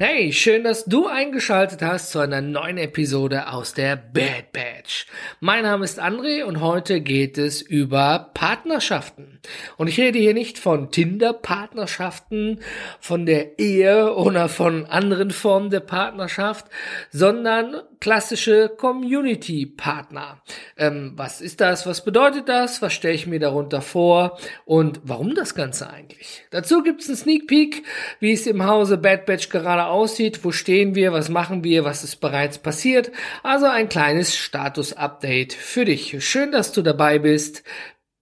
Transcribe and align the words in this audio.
Hey, 0.00 0.32
schön, 0.32 0.62
dass 0.62 0.84
du 0.84 1.08
eingeschaltet 1.08 1.82
hast 1.82 2.12
zu 2.12 2.20
einer 2.20 2.40
neuen 2.40 2.78
Episode 2.78 3.50
aus 3.50 3.74
der 3.74 3.96
Bad 3.96 4.52
Batch. 4.52 5.08
Mein 5.40 5.64
Name 5.64 5.84
ist 5.84 6.00
André 6.00 6.44
und 6.44 6.60
heute 6.60 7.00
geht 7.00 7.36
es 7.36 7.62
über 7.62 8.30
Partnerschaften. 8.32 9.40
Und 9.76 9.88
ich 9.88 9.98
rede 9.98 10.20
hier 10.20 10.34
nicht 10.34 10.60
von 10.60 10.92
Tinder-Partnerschaften, 10.92 12.60
von 13.00 13.26
der 13.26 13.58
Ehe 13.58 14.14
oder 14.14 14.48
von 14.48 14.86
anderen 14.86 15.32
Formen 15.32 15.70
der 15.70 15.80
Partnerschaft, 15.80 16.66
sondern 17.10 17.82
klassische 17.98 18.68
Community-Partner. 18.68 20.40
Ähm, 20.76 21.14
was 21.16 21.40
ist 21.40 21.60
das? 21.60 21.88
Was 21.88 22.04
bedeutet 22.04 22.48
das? 22.48 22.82
Was 22.82 22.92
stelle 22.92 23.14
ich 23.14 23.26
mir 23.26 23.40
darunter 23.40 23.80
vor? 23.80 24.38
Und 24.64 25.00
warum 25.02 25.34
das 25.34 25.56
Ganze 25.56 25.90
eigentlich? 25.90 26.44
Dazu 26.50 26.84
gibt 26.84 27.00
es 27.00 27.08
einen 27.08 27.16
Sneak 27.16 27.48
Peek, 27.48 27.82
wie 28.20 28.32
es 28.32 28.46
im 28.46 28.64
Hause 28.64 28.96
Bad 28.96 29.26
Batch 29.26 29.48
gerade 29.48 29.87
aussieht, 29.88 30.44
wo 30.44 30.52
stehen 30.52 30.94
wir, 30.94 31.12
was 31.12 31.28
machen 31.28 31.64
wir, 31.64 31.84
was 31.84 32.04
ist 32.04 32.16
bereits 32.16 32.58
passiert. 32.58 33.10
Also 33.42 33.66
ein 33.66 33.88
kleines 33.88 34.36
Status-Update 34.36 35.52
für 35.52 35.84
dich. 35.84 36.24
Schön, 36.24 36.52
dass 36.52 36.72
du 36.72 36.82
dabei 36.82 37.18
bist. 37.18 37.64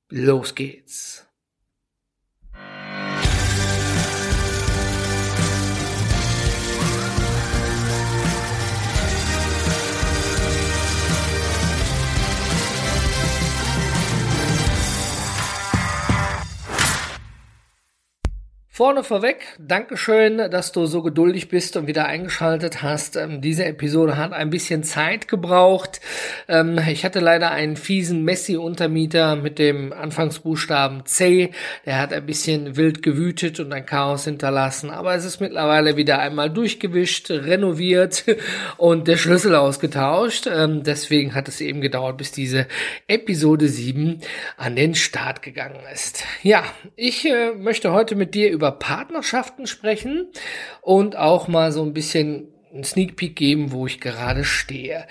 Los 0.08 0.54
geht's. 0.54 1.25
Vorne 18.76 19.04
vorweg, 19.04 19.38
Dankeschön, 19.58 20.36
dass 20.50 20.70
du 20.70 20.84
so 20.84 21.00
geduldig 21.00 21.48
bist 21.48 21.78
und 21.78 21.86
wieder 21.86 22.04
eingeschaltet 22.04 22.82
hast. 22.82 23.16
Ähm, 23.16 23.40
diese 23.40 23.64
Episode 23.64 24.18
hat 24.18 24.34
ein 24.34 24.50
bisschen 24.50 24.82
Zeit 24.82 25.28
gebraucht. 25.28 26.02
Ähm, 26.46 26.78
ich 26.86 27.06
hatte 27.06 27.20
leider 27.20 27.52
einen 27.52 27.76
fiesen 27.76 28.22
Messi-Untermieter 28.24 29.34
mit 29.36 29.58
dem 29.58 29.94
Anfangsbuchstaben 29.94 31.06
C. 31.06 31.52
Der 31.86 31.98
hat 31.98 32.12
ein 32.12 32.26
bisschen 32.26 32.76
wild 32.76 33.02
gewütet 33.02 33.60
und 33.60 33.72
ein 33.72 33.86
Chaos 33.86 34.24
hinterlassen. 34.24 34.90
Aber 34.90 35.14
es 35.14 35.24
ist 35.24 35.40
mittlerweile 35.40 35.96
wieder 35.96 36.18
einmal 36.18 36.50
durchgewischt, 36.50 37.30
renoviert 37.30 38.26
und 38.76 39.08
der 39.08 39.16
Schlüssel 39.16 39.54
ausgetauscht. 39.54 40.48
Ähm, 40.54 40.82
deswegen 40.82 41.34
hat 41.34 41.48
es 41.48 41.62
eben 41.62 41.80
gedauert, 41.80 42.18
bis 42.18 42.30
diese 42.30 42.66
Episode 43.08 43.68
7 43.68 44.20
an 44.58 44.76
den 44.76 44.94
Start 44.94 45.40
gegangen 45.40 45.80
ist. 45.94 46.24
Ja, 46.42 46.62
ich 46.94 47.24
äh, 47.24 47.52
möchte 47.52 47.92
heute 47.92 48.16
mit 48.16 48.34
dir 48.34 48.50
über 48.50 48.65
über 48.66 48.72
Partnerschaften 48.72 49.68
sprechen 49.68 50.26
und 50.80 51.16
auch 51.16 51.46
mal 51.46 51.70
so 51.70 51.82
ein 51.82 51.92
bisschen 51.92 52.48
einen 52.76 52.84
Sneak 52.84 53.16
Peek 53.16 53.36
geben, 53.36 53.72
wo 53.72 53.86
ich 53.86 54.00
gerade 54.00 54.44
stehe. 54.44 55.06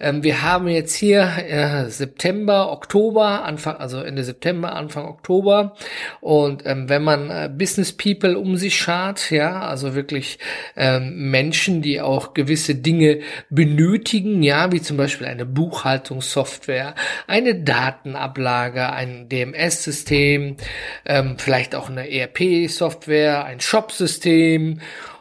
Ähm, 0.00 0.22
wir 0.22 0.42
haben 0.42 0.68
jetzt 0.68 0.94
hier 0.94 1.22
äh, 1.22 1.88
September, 1.90 2.72
Oktober, 2.72 3.44
Anfang, 3.44 3.76
also 3.76 4.02
Ende 4.02 4.24
September, 4.24 4.74
Anfang 4.74 5.06
Oktober. 5.06 5.76
Und 6.20 6.64
ähm, 6.66 6.88
wenn 6.88 7.02
man 7.02 7.30
äh, 7.30 7.50
Business 7.52 7.92
People 7.92 8.36
um 8.36 8.56
sich 8.56 8.76
schart, 8.76 9.30
ja, 9.30 9.60
also 9.60 9.94
wirklich 9.94 10.38
ähm, 10.76 11.30
Menschen, 11.30 11.82
die 11.82 12.00
auch 12.00 12.34
gewisse 12.34 12.74
Dinge 12.74 13.20
benötigen, 13.50 14.42
ja, 14.42 14.72
wie 14.72 14.80
zum 14.80 14.96
Beispiel 14.96 15.26
eine 15.26 15.46
Buchhaltungssoftware, 15.46 16.94
eine 17.26 17.54
Datenablage, 17.54 18.90
ein 18.92 19.28
DMS-System, 19.28 20.56
ähm, 21.04 21.34
vielleicht 21.38 21.74
auch 21.74 21.90
eine 21.90 22.10
ERP-Software, 22.10 23.44
ein 23.44 23.60
Shop-System 23.60 24.80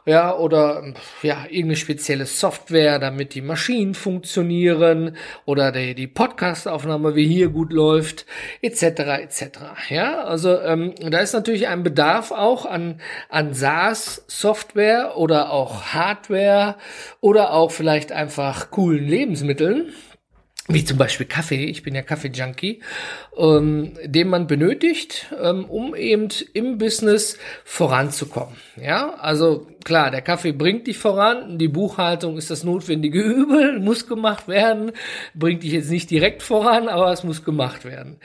ja, 0.10 0.36
oder 0.36 0.84
ja, 1.22 1.44
irgendeine 1.44 1.76
spezielle 1.76 2.26
Software, 2.26 2.98
damit 2.98 3.36
die 3.36 3.42
Maschinen 3.42 3.94
funktionieren 3.94 5.16
oder 5.46 5.72
die, 5.72 5.94
die 5.94 6.08
Podcast-Aufnahme 6.08 7.16
wie 7.16 7.28
hier 7.28 7.50
gut 7.50 7.72
läuft, 7.72 8.26
etc. 8.64 8.82
etc. 9.22 9.44
Ja, 9.90 10.24
also 10.24 10.60
ähm, 10.60 10.96
da 11.00 11.20
ist 11.20 11.34
natürlich 11.34 11.68
ein 11.68 11.84
Bedarf 11.84 12.32
auch 12.32 12.66
an, 12.66 13.02
an 13.30 13.54
SaaS-Software 13.54 15.16
oder 15.16 15.52
auch 15.52 15.94
Hardware 15.94 16.76
oder 17.22 17.54
auch 17.54 17.70
vielleicht 17.70 18.12
einfach 18.12 18.72
coolen 18.72 19.08
Lebensmitteln 19.08 19.94
wie 20.70 20.86
zum 20.86 21.00
Beispiel 21.00 21.26
Kaffee, 21.26 21.66
ich 21.66 21.82
bin 21.82 21.96
ja 21.96 22.04
Kaffee-Junkie, 22.04 22.82
ähm, 23.36 23.94
den 24.06 24.30
man 24.30 24.46
benötigt, 24.46 25.26
ähm, 25.42 25.66
um 25.66 25.96
eben 25.96 26.30
im 26.54 26.78
Business 26.78 27.40
voranzukommen. 27.66 28.56
Ja, 28.80 29.16
also 29.16 29.66
klar, 29.84 30.12
der 30.12 30.22
Kaffee 30.22 30.52
bringt 30.52 30.86
dich 30.86 31.00
voran, 31.00 31.58
die 31.58 31.68
Buchhaltung 31.68 32.38
ist 32.38 32.52
das 32.52 32.64
notwendige 32.64 33.20
Übel, 33.24 33.80
muss 33.80 34.08
gemacht 34.08 34.48
werden, 34.48 34.92
bringt 35.34 35.64
dich 35.64 35.72
jetzt 35.72 35.90
nicht 35.90 36.12
direkt 36.12 36.44
voran, 36.44 36.88
aber 36.88 37.12
es 37.12 37.24
muss 37.24 37.44
gemacht 37.44 37.84
werden. 37.84 38.18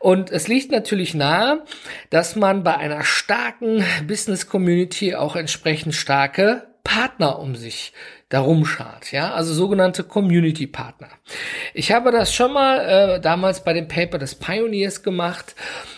Und 0.00 0.32
es 0.32 0.48
liegt 0.48 0.72
natürlich 0.72 1.14
nahe, 1.14 1.62
dass 2.10 2.34
man 2.34 2.64
bei 2.64 2.76
einer 2.76 3.04
starken 3.04 3.84
Business-Community 4.08 5.14
auch 5.14 5.36
entsprechend 5.36 5.94
starke 5.94 6.66
Partner 6.82 7.38
um 7.38 7.54
sich 7.54 7.92
darum 8.34 8.66
schart, 8.66 9.12
ja, 9.12 9.32
also 9.32 9.54
sogenannte 9.54 10.02
Community 10.02 10.66
Partner. 10.66 11.08
Ich 11.72 11.92
habe 11.92 12.10
das 12.10 12.34
schon 12.34 12.52
mal 12.52 12.80
äh, 12.80 13.20
damals 13.20 13.62
bei 13.62 13.72
dem 13.72 13.86
Paper 13.86 14.18
des 14.18 14.34
Pioneers 14.34 15.04
gemacht 15.04 15.54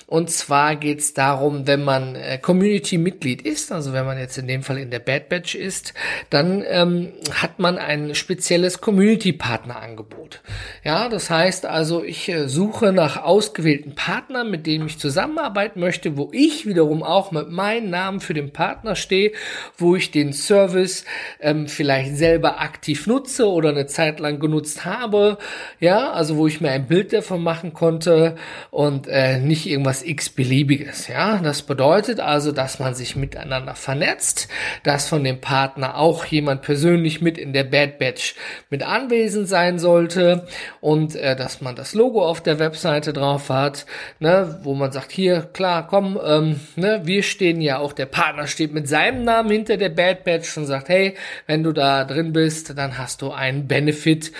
und 0.08 0.30
zwar 0.30 0.76
geht 0.76 1.00
es 1.00 1.14
darum, 1.14 1.66
wenn 1.66 1.82
man 1.82 2.14
äh, 2.14 2.38
Community-Mitglied 2.38 3.42
ist, 3.42 3.72
also 3.72 3.92
wenn 3.92 4.06
man 4.06 4.18
jetzt 4.18 4.38
in 4.38 4.46
dem 4.46 4.62
Fall 4.62 4.78
in 4.78 4.90
der 4.90 5.00
Bad 5.00 5.28
Batch 5.28 5.56
ist, 5.56 5.94
dann 6.30 6.62
ähm, 6.64 7.12
hat 7.32 7.58
man 7.58 7.76
ein 7.76 8.14
spezielles 8.14 8.80
Community-Partner-Angebot. 8.80 10.42
Ja, 10.84 11.08
das 11.08 11.28
heißt 11.28 11.66
also, 11.66 12.04
ich 12.04 12.28
äh, 12.28 12.48
suche 12.48 12.92
nach 12.92 13.20
ausgewählten 13.24 13.96
Partnern, 13.96 14.48
mit 14.48 14.68
denen 14.68 14.86
ich 14.86 15.00
zusammenarbeiten 15.00 15.80
möchte, 15.80 16.16
wo 16.16 16.28
ich 16.30 16.66
wiederum 16.66 17.02
auch 17.02 17.32
mit 17.32 17.50
meinem 17.50 17.90
Namen 17.90 18.20
für 18.20 18.34
den 18.34 18.52
Partner 18.52 18.94
stehe, 18.94 19.32
wo 19.76 19.96
ich 19.96 20.12
den 20.12 20.32
Service 20.32 21.04
ähm, 21.40 21.66
vielleicht 21.66 22.16
selber 22.16 22.60
aktiv 22.60 23.08
nutze 23.08 23.48
oder 23.48 23.70
eine 23.70 23.86
Zeit 23.86 24.20
lang 24.20 24.38
genutzt 24.38 24.84
habe. 24.84 25.38
Ja, 25.80 26.12
also 26.12 26.36
wo 26.36 26.46
ich 26.46 26.60
mir 26.60 26.70
ein 26.70 26.86
Bild 26.86 27.12
davon 27.12 27.42
machen 27.42 27.72
konnte 27.72 28.36
und 28.70 29.08
äh, 29.08 29.40
nicht 29.40 29.66
irgendwas 29.66 29.95
etwas 29.96 30.02
x-beliebiges. 30.02 31.08
Ja, 31.08 31.38
das 31.38 31.62
bedeutet 31.62 32.20
also, 32.20 32.52
dass 32.52 32.78
man 32.78 32.94
sich 32.94 33.16
miteinander 33.16 33.74
vernetzt, 33.74 34.48
dass 34.82 35.08
von 35.08 35.24
dem 35.24 35.40
Partner 35.40 35.96
auch 35.96 36.24
jemand 36.26 36.62
persönlich 36.62 37.20
mit 37.20 37.38
in 37.38 37.52
der 37.52 37.64
Bad 37.64 37.98
Batch 37.98 38.34
mit 38.70 38.82
anwesend 38.82 39.48
sein 39.48 39.78
sollte 39.78 40.46
und 40.80 41.16
äh, 41.16 41.36
dass 41.36 41.60
man 41.60 41.76
das 41.76 41.94
Logo 41.94 42.26
auf 42.26 42.42
der 42.42 42.58
Webseite 42.58 43.12
drauf 43.12 43.48
hat, 43.48 43.86
ne, 44.18 44.58
wo 44.62 44.74
man 44.74 44.92
sagt, 44.92 45.12
hier, 45.12 45.42
klar, 45.52 45.86
komm, 45.86 46.18
ähm, 46.22 46.60
ne, 46.76 47.02
wir 47.04 47.22
stehen 47.22 47.60
ja 47.60 47.78
auch, 47.78 47.92
der 47.92 48.06
Partner 48.06 48.46
steht 48.46 48.72
mit 48.72 48.88
seinem 48.88 49.24
Namen 49.24 49.50
hinter 49.50 49.76
der 49.76 49.90
Bad 49.90 50.24
Batch 50.24 50.56
und 50.56 50.66
sagt, 50.66 50.88
hey, 50.88 51.14
wenn 51.46 51.62
du 51.62 51.72
da 51.72 52.04
drin 52.04 52.32
bist, 52.32 52.76
dann 52.76 52.98
hast 52.98 53.22
du 53.22 53.30
einen 53.30 53.66
Benefit 53.66 54.32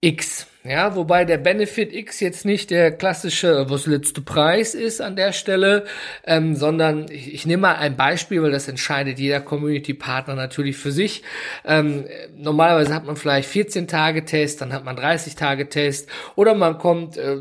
X. 0.00 0.46
Ja, 0.68 0.96
wobei 0.96 1.24
der 1.24 1.38
Benefit 1.38 1.94
X 1.94 2.20
jetzt 2.20 2.44
nicht 2.44 2.70
der 2.70 2.90
klassische, 2.90 3.70
was 3.70 3.86
letzte 3.86 4.20
Preis 4.20 4.74
ist 4.74 5.00
an 5.00 5.16
der 5.16 5.32
Stelle, 5.32 5.84
ähm, 6.26 6.56
sondern 6.56 7.06
ich, 7.10 7.32
ich 7.32 7.46
nehme 7.46 7.62
mal 7.62 7.76
ein 7.76 7.96
Beispiel, 7.96 8.42
weil 8.42 8.50
das 8.50 8.68
entscheidet 8.68 9.18
jeder 9.18 9.40
Community-Partner 9.40 10.34
natürlich 10.34 10.76
für 10.76 10.92
sich. 10.92 11.22
Ähm, 11.64 12.04
normalerweise 12.36 12.94
hat 12.94 13.06
man 13.06 13.16
vielleicht 13.16 13.48
14 13.48 13.88
Tage 13.88 14.26
Test, 14.26 14.60
dann 14.60 14.74
hat 14.74 14.84
man 14.84 14.96
30 14.96 15.36
Tage 15.36 15.70
Test 15.70 16.10
oder 16.36 16.54
man 16.54 16.76
kommt, 16.76 17.16
äh, 17.16 17.36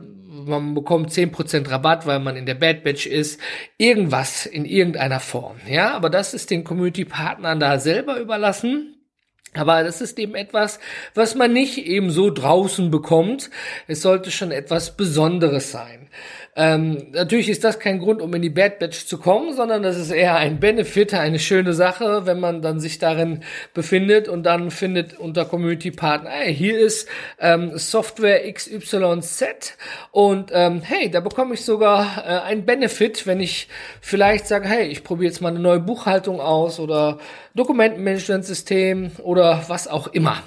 man 0.46 0.74
bekommt 0.74 1.12
10% 1.12 1.70
Rabatt, 1.70 2.06
weil 2.06 2.20
man 2.20 2.38
in 2.38 2.46
der 2.46 2.56
Bad 2.56 2.84
Batch 2.84 3.08
ist. 3.08 3.42
Irgendwas 3.78 4.46
in 4.46 4.64
irgendeiner 4.64 5.20
Form. 5.20 5.58
Ja, 5.68 5.96
aber 5.96 6.10
das 6.10 6.34
ist 6.34 6.50
den 6.50 6.64
Community-Partnern 6.64 7.60
da 7.60 7.80
selber 7.80 8.20
überlassen. 8.20 8.97
Aber 9.58 9.84
das 9.84 10.02
ist 10.02 10.20
eben 10.20 10.36
etwas, 10.36 10.80
was 11.14 11.36
man 11.36 11.54
nicht 11.54 11.78
eben 11.78 12.12
so 12.12 12.30
draußen 12.30 12.92
bekommt. 12.92 13.50
Es 13.88 14.02
sollte 14.02 14.32
schon 14.32 14.52
etwas 14.52 14.96
Besonderes 14.96 15.72
sein. 15.72 16.08
Ähm, 16.60 17.10
natürlich 17.14 17.50
ist 17.50 17.64
das 17.64 17.78
kein 17.78 18.00
Grund, 18.00 18.20
um 18.20 18.34
in 18.34 18.42
die 18.42 18.50
Bad 18.50 18.80
Batch 18.80 19.06
zu 19.06 19.20
kommen, 19.20 19.54
sondern 19.54 19.84
das 19.84 19.96
ist 19.96 20.10
eher 20.10 20.38
ein 20.38 20.60
Benefit, 20.60 21.14
eine 21.14 21.38
schöne 21.38 21.74
Sache, 21.74 22.26
wenn 22.26 22.40
man 22.40 22.64
dann 22.64 22.80
sich 22.80 22.98
darin 22.98 23.44
befindet 23.76 24.28
und 24.28 24.42
dann 24.42 24.72
findet 24.72 25.20
unter 25.20 25.46
Community 25.46 25.92
Partner, 25.92 26.32
hey, 26.32 26.56
hier 26.56 26.80
ist 26.80 27.08
ähm, 27.40 27.78
Software 27.78 28.52
XYZ 28.52 29.78
und 30.10 30.50
ähm, 30.52 30.82
hey, 30.82 31.12
da 31.12 31.20
bekomme 31.20 31.54
ich 31.54 31.64
sogar 31.64 32.26
äh, 32.26 32.40
ein 32.48 32.66
Benefit, 32.66 33.28
wenn 33.28 33.40
ich 33.40 33.68
vielleicht 34.02 34.48
sage, 34.48 34.68
hey, 34.68 34.88
ich 34.88 35.04
probiere 35.04 35.30
jetzt 35.30 35.42
mal 35.42 35.50
eine 35.50 35.60
neue 35.60 35.80
Buchhaltung 35.80 36.42
aus 36.42 36.80
oder 36.80 37.20
Dokumentenmanagementsystem 37.54 39.12
oder 39.22 39.64
was 39.68 39.88
auch 39.88 40.08
immer. 40.08 40.42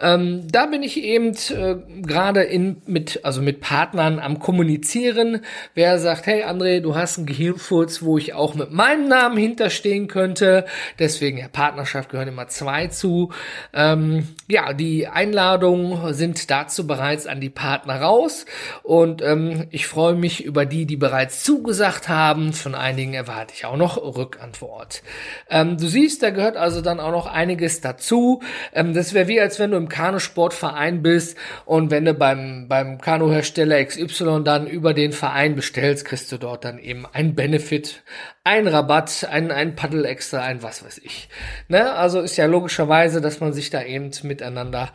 Ähm, 0.00 0.46
da 0.50 0.66
bin 0.66 0.82
ich 0.82 1.02
eben 1.02 1.34
äh, 1.50 1.76
gerade 2.02 2.42
in 2.42 2.80
mit 2.86 3.20
also 3.24 3.42
mit 3.42 3.60
Partnern 3.60 4.18
am 4.18 4.38
kommunizieren. 4.38 5.42
Wer 5.74 5.98
sagt, 5.98 6.26
hey 6.26 6.44
André, 6.44 6.80
du 6.80 6.94
hast 6.94 7.18
einen 7.18 7.26
Gehirnfurz, 7.26 8.02
wo 8.02 8.16
ich 8.16 8.32
auch 8.32 8.54
mit 8.54 8.72
meinem 8.72 9.08
Namen 9.08 9.36
hinterstehen 9.36 10.08
könnte. 10.08 10.64
Deswegen 10.98 11.38
ja 11.38 11.48
Partnerschaft 11.48 12.08
gehören 12.10 12.28
immer 12.28 12.48
zwei 12.48 12.86
zu. 12.86 13.30
Ähm, 13.74 14.28
ja, 14.48 14.72
die 14.72 15.06
Einladungen 15.06 16.14
sind 16.14 16.50
dazu 16.50 16.86
bereits 16.86 17.26
an 17.26 17.40
die 17.40 17.50
Partner 17.50 18.00
raus 18.00 18.46
und 18.82 19.20
ähm, 19.22 19.66
ich 19.70 19.86
freue 19.86 20.14
mich 20.14 20.44
über 20.44 20.64
die, 20.64 20.86
die 20.86 20.96
bereits 20.96 21.44
zugesagt 21.44 22.08
haben. 22.08 22.52
Von 22.52 22.74
einigen 22.74 23.14
erwarte 23.14 23.54
ich 23.54 23.66
auch 23.66 23.76
noch 23.76 23.96
Rückantwort. 23.98 25.02
Ähm, 25.50 25.76
du 25.76 25.86
siehst, 25.86 26.22
da 26.22 26.30
gehört 26.30 26.56
also 26.56 26.80
dann 26.80 27.00
auch 27.00 27.12
noch 27.12 27.26
einiges 27.26 27.80
dazu. 27.80 28.40
Ähm, 28.72 28.94
das 28.94 29.12
wäre 29.14 29.28
wie 29.28 29.40
als 29.40 29.49
wenn 29.58 29.70
du 29.70 29.76
im 29.76 29.88
Kanusportverein 29.88 31.02
bist 31.02 31.36
und 31.64 31.90
wenn 31.90 32.04
du 32.04 32.14
beim, 32.14 32.68
beim 32.68 33.00
Kanuhersteller 33.00 33.84
XY 33.84 34.42
dann 34.44 34.66
über 34.66 34.94
den 34.94 35.12
Verein 35.12 35.56
bestellst, 35.56 36.04
kriegst 36.04 36.30
du 36.30 36.38
dort 36.38 36.64
dann 36.64 36.78
eben 36.78 37.06
ein 37.12 37.34
Benefit, 37.34 38.02
ein 38.44 38.68
Rabatt, 38.68 39.26
ein, 39.30 39.50
ein 39.50 39.74
Paddel 39.74 40.04
extra, 40.04 40.42
ein 40.42 40.62
was 40.62 40.84
weiß 40.84 40.98
ich. 40.98 41.28
Ne? 41.68 41.92
Also 41.92 42.20
ist 42.20 42.36
ja 42.36 42.46
logischerweise, 42.46 43.20
dass 43.20 43.40
man 43.40 43.52
sich 43.52 43.70
da 43.70 43.82
eben 43.82 44.10
miteinander 44.22 44.92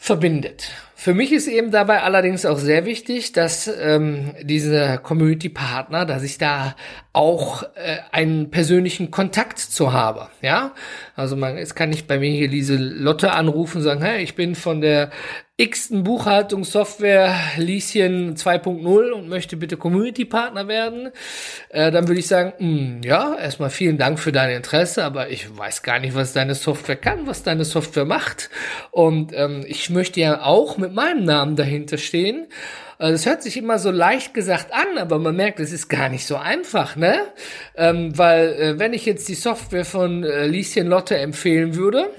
verbindet. 0.00 0.70
Für 0.94 1.12
mich 1.12 1.32
ist 1.32 1.48
eben 1.48 1.70
dabei 1.70 2.02
allerdings 2.02 2.46
auch 2.46 2.58
sehr 2.58 2.84
wichtig, 2.84 3.32
dass 3.32 3.68
ähm, 3.68 4.34
diese 4.42 4.98
Community-Partner, 5.02 6.06
dass 6.06 6.22
ich 6.22 6.38
da 6.38 6.76
auch 7.12 7.62
äh, 7.62 7.98
einen 8.10 8.50
persönlichen 8.50 9.10
Kontakt 9.10 9.58
zu 9.58 9.92
habe. 9.92 10.28
Ja, 10.40 10.74
also 11.14 11.36
man, 11.36 11.56
jetzt 11.56 11.76
kann 11.76 11.92
ich 11.92 12.06
bei 12.06 12.18
mir 12.18 12.30
hier 12.30 12.48
diese 12.48 12.76
Lotte 12.76 13.32
anrufen 13.32 13.82
sagen, 13.82 14.02
hey, 14.02 14.22
ich 14.22 14.34
bin 14.34 14.54
von 14.54 14.80
der 14.80 15.10
x-ten 15.60 16.04
Buchhaltungssoftware 16.04 17.34
Lieschen 17.56 18.36
2.0 18.36 19.10
und 19.10 19.28
möchte 19.28 19.56
bitte 19.56 19.76
Community-Partner 19.76 20.68
werden, 20.68 21.10
äh, 21.70 21.90
dann 21.90 22.06
würde 22.06 22.20
ich 22.20 22.28
sagen, 22.28 22.52
mh, 22.58 22.78
hm, 22.78 23.00
ja, 23.02 23.34
erstmal 23.34 23.70
vielen 23.70 23.98
Dank 23.98 24.20
für 24.20 24.30
dein 24.30 24.50
Interesse, 24.50 25.04
aber 25.04 25.30
ich 25.30 25.58
weiß 25.58 25.82
gar 25.82 25.98
nicht, 25.98 26.14
was 26.14 26.32
deine 26.32 26.54
Software 26.54 26.94
kann, 26.94 27.26
was 27.26 27.42
deine 27.42 27.64
Software 27.64 28.04
macht. 28.04 28.50
Und 28.92 29.32
ähm, 29.34 29.64
ich 29.66 29.90
möchte 29.90 30.20
ja 30.20 30.44
auch 30.44 30.78
mit 30.78 30.94
meinem 30.94 31.24
Namen 31.24 31.56
dahinter 31.56 31.98
stehen. 31.98 32.46
Äh, 33.00 33.10
das 33.10 33.26
hört 33.26 33.42
sich 33.42 33.56
immer 33.56 33.80
so 33.80 33.90
leicht 33.90 34.34
gesagt 34.34 34.72
an, 34.72 34.96
aber 34.96 35.18
man 35.18 35.34
merkt, 35.34 35.58
es 35.58 35.72
ist 35.72 35.88
gar 35.88 36.08
nicht 36.08 36.24
so 36.24 36.36
einfach, 36.36 36.94
ne? 36.94 37.18
Ähm, 37.76 38.16
weil 38.16 38.52
äh, 38.52 38.78
wenn 38.78 38.92
ich 38.92 39.04
jetzt 39.06 39.28
die 39.28 39.34
Software 39.34 39.84
von 39.84 40.22
äh, 40.22 40.46
Lieschen 40.46 40.86
Lotte 40.86 41.16
empfehlen 41.16 41.74
würde, 41.74 42.10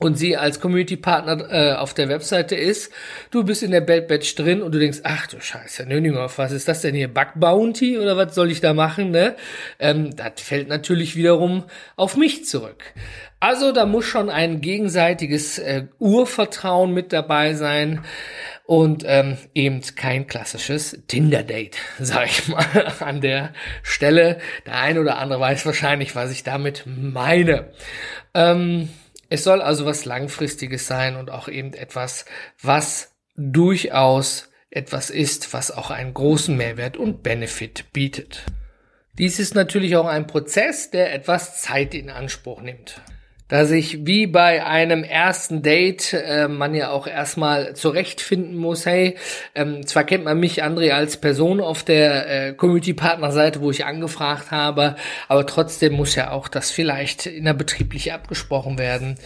und 0.00 0.16
sie 0.16 0.36
als 0.36 0.60
Community-Partner 0.60 1.46
äh, 1.50 1.72
auf 1.74 1.94
der 1.94 2.08
Webseite 2.08 2.56
ist, 2.56 2.90
du 3.30 3.44
bist 3.44 3.62
in 3.62 3.70
der 3.70 3.82
Bad 3.82 4.08
Batch 4.08 4.34
drin 4.34 4.62
und 4.62 4.74
du 4.74 4.78
denkst, 4.78 5.00
ach 5.04 5.26
du 5.26 5.40
Scheiße, 5.40 5.84
Nöninger, 5.86 6.28
was 6.36 6.52
ist 6.52 6.68
das 6.68 6.80
denn 6.80 6.94
hier, 6.94 7.08
Bug 7.08 7.34
Bounty 7.36 7.98
oder 7.98 8.16
was 8.16 8.34
soll 8.34 8.50
ich 8.50 8.60
da 8.60 8.72
machen, 8.72 9.10
ne? 9.10 9.36
Ähm, 9.78 10.16
das 10.16 10.40
fällt 10.40 10.68
natürlich 10.68 11.16
wiederum 11.16 11.64
auf 11.96 12.16
mich 12.16 12.46
zurück. 12.46 12.82
Also 13.40 13.72
da 13.72 13.86
muss 13.86 14.06
schon 14.06 14.30
ein 14.30 14.60
gegenseitiges 14.60 15.58
äh, 15.58 15.84
Urvertrauen 15.98 16.92
mit 16.92 17.12
dabei 17.12 17.54
sein 17.54 18.02
und 18.64 19.04
ähm, 19.06 19.36
eben 19.54 19.82
kein 19.96 20.26
klassisches 20.26 20.98
Tinder-Date, 21.08 21.76
sag 21.98 22.26
ich 22.26 22.48
mal 22.48 22.64
an 23.00 23.20
der 23.20 23.52
Stelle. 23.82 24.38
Der 24.64 24.78
eine 24.80 25.00
oder 25.00 25.18
andere 25.18 25.40
weiß 25.40 25.66
wahrscheinlich, 25.66 26.16
was 26.16 26.30
ich 26.30 26.42
damit 26.42 26.84
meine. 26.86 27.68
Ähm, 28.32 28.88
es 29.30 29.44
soll 29.44 29.62
also 29.62 29.86
was 29.86 30.04
Langfristiges 30.04 30.86
sein 30.86 31.16
und 31.16 31.30
auch 31.30 31.48
eben 31.48 31.72
etwas, 31.72 32.26
was 32.60 33.14
durchaus 33.36 34.50
etwas 34.70 35.08
ist, 35.08 35.52
was 35.54 35.70
auch 35.70 35.90
einen 35.90 36.12
großen 36.12 36.56
Mehrwert 36.56 36.96
und 36.96 37.22
Benefit 37.22 37.92
bietet. 37.92 38.44
Dies 39.18 39.38
ist 39.38 39.54
natürlich 39.54 39.96
auch 39.96 40.06
ein 40.06 40.26
Prozess, 40.26 40.90
der 40.90 41.14
etwas 41.14 41.62
Zeit 41.62 41.94
in 41.94 42.10
Anspruch 42.10 42.60
nimmt 42.60 43.00
da 43.50 43.66
sich 43.66 44.06
wie 44.06 44.26
bei 44.26 44.64
einem 44.64 45.04
ersten 45.04 45.62
Date 45.62 46.14
äh, 46.14 46.48
man 46.48 46.74
ja 46.74 46.90
auch 46.90 47.06
erstmal 47.06 47.74
zurechtfinden 47.74 48.56
muss, 48.56 48.86
hey, 48.86 49.16
ähm, 49.54 49.86
zwar 49.86 50.04
kennt 50.04 50.24
man 50.24 50.40
mich, 50.40 50.64
André, 50.64 50.92
als 50.92 51.18
Person 51.18 51.60
auf 51.60 51.82
der 51.82 52.48
äh, 52.48 52.52
Community-Partner-Seite, 52.54 53.60
wo 53.60 53.70
ich 53.70 53.84
angefragt 53.84 54.50
habe, 54.52 54.96
aber 55.28 55.44
trotzdem 55.46 55.94
muss 55.94 56.14
ja 56.14 56.30
auch 56.30 56.48
das 56.48 56.70
vielleicht 56.70 57.26
innerbetrieblich 57.26 58.12
abgesprochen 58.12 58.78
werden, 58.78 59.16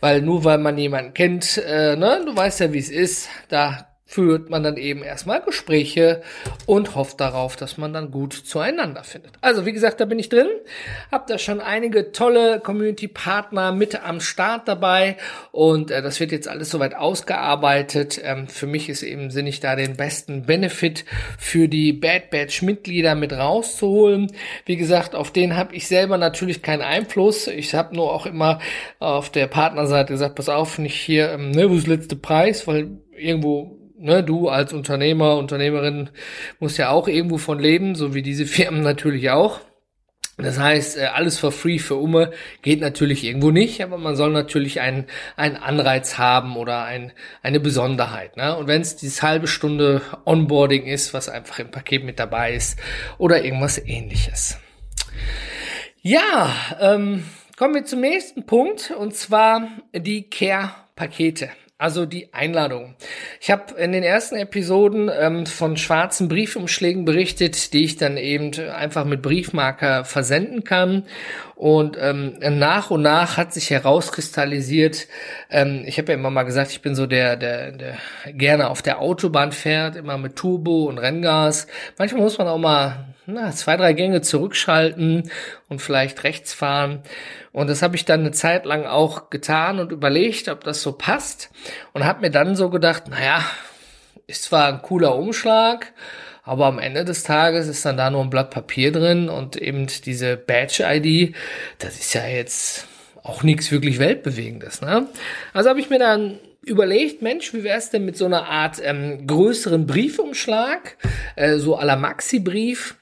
weil 0.00 0.22
nur 0.22 0.44
weil 0.44 0.58
man 0.58 0.78
jemanden 0.78 1.14
kennt, 1.14 1.58
äh, 1.58 1.94
ne, 1.94 2.22
du 2.24 2.34
weißt 2.34 2.60
ja, 2.60 2.72
wie 2.72 2.78
es 2.78 2.90
ist, 2.90 3.28
da 3.48 3.93
führt 4.06 4.50
man 4.50 4.62
dann 4.62 4.76
eben 4.76 5.02
erstmal 5.02 5.40
Gespräche 5.40 6.22
und 6.66 6.94
hofft 6.94 7.20
darauf, 7.20 7.56
dass 7.56 7.78
man 7.78 7.92
dann 7.92 8.10
gut 8.10 8.34
zueinander 8.34 9.02
findet. 9.02 9.32
Also 9.40 9.64
wie 9.64 9.72
gesagt, 9.72 9.98
da 9.98 10.04
bin 10.04 10.18
ich 10.18 10.28
drin, 10.28 10.46
habe 11.10 11.24
da 11.26 11.38
schon 11.38 11.60
einige 11.60 12.12
tolle 12.12 12.60
Community-Partner 12.60 13.72
mit 13.72 14.04
am 14.04 14.20
Start 14.20 14.68
dabei 14.68 15.16
und 15.52 15.90
äh, 15.90 16.02
das 16.02 16.20
wird 16.20 16.32
jetzt 16.32 16.48
alles 16.48 16.70
soweit 16.70 16.94
ausgearbeitet. 16.94 18.20
Ähm, 18.22 18.46
für 18.46 18.66
mich 18.66 18.88
ist 18.88 19.02
eben 19.02 19.30
sinnig 19.30 19.60
da 19.60 19.74
den 19.74 19.96
besten 19.96 20.42
Benefit 20.42 21.04
für 21.38 21.66
die 21.66 21.92
Bad 21.92 22.30
Batch-Mitglieder 22.30 23.14
mit 23.14 23.32
rauszuholen. 23.32 24.32
Wie 24.66 24.76
gesagt, 24.76 25.14
auf 25.14 25.30
den 25.30 25.56
habe 25.56 25.74
ich 25.74 25.88
selber 25.88 26.18
natürlich 26.18 26.62
keinen 26.62 26.82
Einfluss. 26.82 27.46
Ich 27.46 27.74
habe 27.74 27.96
nur 27.96 28.12
auch 28.12 28.26
immer 28.26 28.60
auf 28.98 29.30
der 29.30 29.46
Partnerseite 29.46 30.12
gesagt, 30.12 30.34
pass 30.34 30.50
auf, 30.50 30.78
nicht 30.78 30.94
hier, 30.94 31.32
ähm, 31.32 31.50
ne, 31.52 31.70
wo 31.70 31.74
ist 31.74 31.86
der 31.86 31.96
letzte 31.96 32.16
Preis, 32.16 32.66
weil 32.66 32.98
irgendwo 33.16 33.83
ne, 34.04 34.22
du 34.22 34.48
als 34.48 34.72
Unternehmer, 34.72 35.36
Unternehmerin 35.36 36.10
musst 36.60 36.78
ja 36.78 36.90
auch 36.90 37.08
irgendwo 37.08 37.38
von 37.38 37.58
leben, 37.58 37.94
so 37.94 38.14
wie 38.14 38.22
diese 38.22 38.46
Firmen 38.46 38.82
natürlich 38.82 39.30
auch. 39.30 39.60
Das 40.36 40.58
heißt, 40.58 40.98
äh, 40.98 41.04
alles 41.06 41.38
for 41.38 41.52
free 41.52 41.78
für 41.78 41.94
Umme 41.94 42.32
geht 42.62 42.80
natürlich 42.80 43.22
irgendwo 43.22 43.52
nicht, 43.52 43.82
aber 43.82 43.98
man 43.98 44.16
soll 44.16 44.32
natürlich 44.32 44.80
einen, 44.80 45.06
einen 45.36 45.56
Anreiz 45.56 46.18
haben 46.18 46.56
oder 46.56 46.84
ein, 46.84 47.12
eine 47.42 47.60
Besonderheit. 47.60 48.36
Ne? 48.36 48.56
Und 48.56 48.66
wenn 48.66 48.82
es 48.82 48.96
diese 48.96 49.22
halbe 49.22 49.46
Stunde 49.46 50.02
Onboarding 50.24 50.86
ist, 50.86 51.14
was 51.14 51.28
einfach 51.28 51.60
im 51.60 51.70
Paket 51.70 52.04
mit 52.04 52.18
dabei 52.18 52.52
ist 52.54 52.80
oder 53.16 53.44
irgendwas 53.44 53.78
ähnliches. 53.78 54.58
Ja, 56.02 56.52
ähm, 56.80 57.24
kommen 57.56 57.74
wir 57.74 57.84
zum 57.84 58.00
nächsten 58.00 58.44
Punkt 58.44 58.90
und 58.90 59.14
zwar 59.14 59.68
die 59.94 60.28
Care-Pakete 60.28 61.50
also 61.76 62.06
die 62.06 62.32
Einladung. 62.32 62.94
Ich 63.40 63.50
habe 63.50 63.74
in 63.74 63.92
den 63.92 64.04
ersten 64.04 64.36
Episoden 64.36 65.10
ähm, 65.12 65.44
von 65.44 65.76
schwarzen 65.76 66.28
Briefumschlägen 66.28 67.04
berichtet, 67.04 67.72
die 67.72 67.84
ich 67.84 67.96
dann 67.96 68.16
eben 68.16 68.52
einfach 68.70 69.04
mit 69.04 69.22
Briefmarker 69.22 70.04
versenden 70.04 70.62
kann. 70.62 71.04
Und 71.56 71.96
ähm, 72.00 72.38
nach 72.40 72.90
und 72.90 73.02
nach 73.02 73.36
hat 73.36 73.52
sich 73.52 73.70
herauskristallisiert, 73.70 75.08
ähm, 75.50 75.82
ich 75.86 75.98
habe 75.98 76.12
ja 76.12 76.18
immer 76.18 76.30
mal 76.30 76.44
gesagt, 76.44 76.70
ich 76.70 76.80
bin 76.80 76.94
so 76.94 77.06
der, 77.06 77.36
der, 77.36 77.72
der 77.72 77.98
gerne 78.32 78.70
auf 78.70 78.80
der 78.80 79.00
Autobahn 79.00 79.50
fährt, 79.50 79.96
immer 79.96 80.16
mit 80.16 80.36
Turbo 80.36 80.84
und 80.84 80.98
Renngas. 80.98 81.66
Manchmal 81.98 82.22
muss 82.22 82.38
man 82.38 82.48
auch 82.48 82.58
mal 82.58 83.13
na, 83.26 83.50
zwei, 83.52 83.76
drei 83.76 83.92
Gänge 83.92 84.20
zurückschalten 84.20 85.30
und 85.68 85.80
vielleicht 85.80 86.24
rechts 86.24 86.52
fahren. 86.52 87.02
Und 87.52 87.68
das 87.68 87.82
habe 87.82 87.96
ich 87.96 88.04
dann 88.04 88.20
eine 88.20 88.32
Zeit 88.32 88.66
lang 88.66 88.84
auch 88.84 89.30
getan 89.30 89.78
und 89.78 89.92
überlegt, 89.92 90.48
ob 90.48 90.64
das 90.64 90.82
so 90.82 90.92
passt. 90.92 91.50
Und 91.92 92.04
habe 92.04 92.20
mir 92.20 92.30
dann 92.30 92.56
so 92.56 92.70
gedacht, 92.70 93.08
naja, 93.08 93.44
ist 94.26 94.44
zwar 94.44 94.68
ein 94.68 94.82
cooler 94.82 95.16
Umschlag, 95.16 95.92
aber 96.42 96.66
am 96.66 96.78
Ende 96.78 97.04
des 97.04 97.22
Tages 97.22 97.68
ist 97.68 97.84
dann 97.84 97.96
da 97.96 98.10
nur 98.10 98.22
ein 98.22 98.30
Blatt 98.30 98.50
Papier 98.50 98.92
drin 98.92 99.28
und 99.28 99.56
eben 99.56 99.86
diese 99.86 100.36
Badge-ID, 100.36 101.34
das 101.78 101.98
ist 101.98 102.14
ja 102.14 102.26
jetzt 102.26 102.86
auch 103.22 103.42
nichts 103.42 103.70
wirklich 103.70 103.98
Weltbewegendes. 103.98 104.82
Ne? 104.82 105.08
Also 105.54 105.70
habe 105.70 105.80
ich 105.80 105.88
mir 105.88 105.98
dann 105.98 106.38
überlegt, 106.62 107.22
Mensch, 107.22 107.54
wie 107.54 107.64
wäre 107.64 107.78
es 107.78 107.90
denn 107.90 108.04
mit 108.04 108.16
so 108.16 108.26
einer 108.26 108.46
Art 108.46 108.80
ähm, 108.82 109.26
größeren 109.26 109.86
Briefumschlag, 109.86 110.96
äh, 111.36 111.56
so 111.56 111.78
à 111.78 111.84
la 111.84 111.96
Maxi-Brief, 111.96 112.96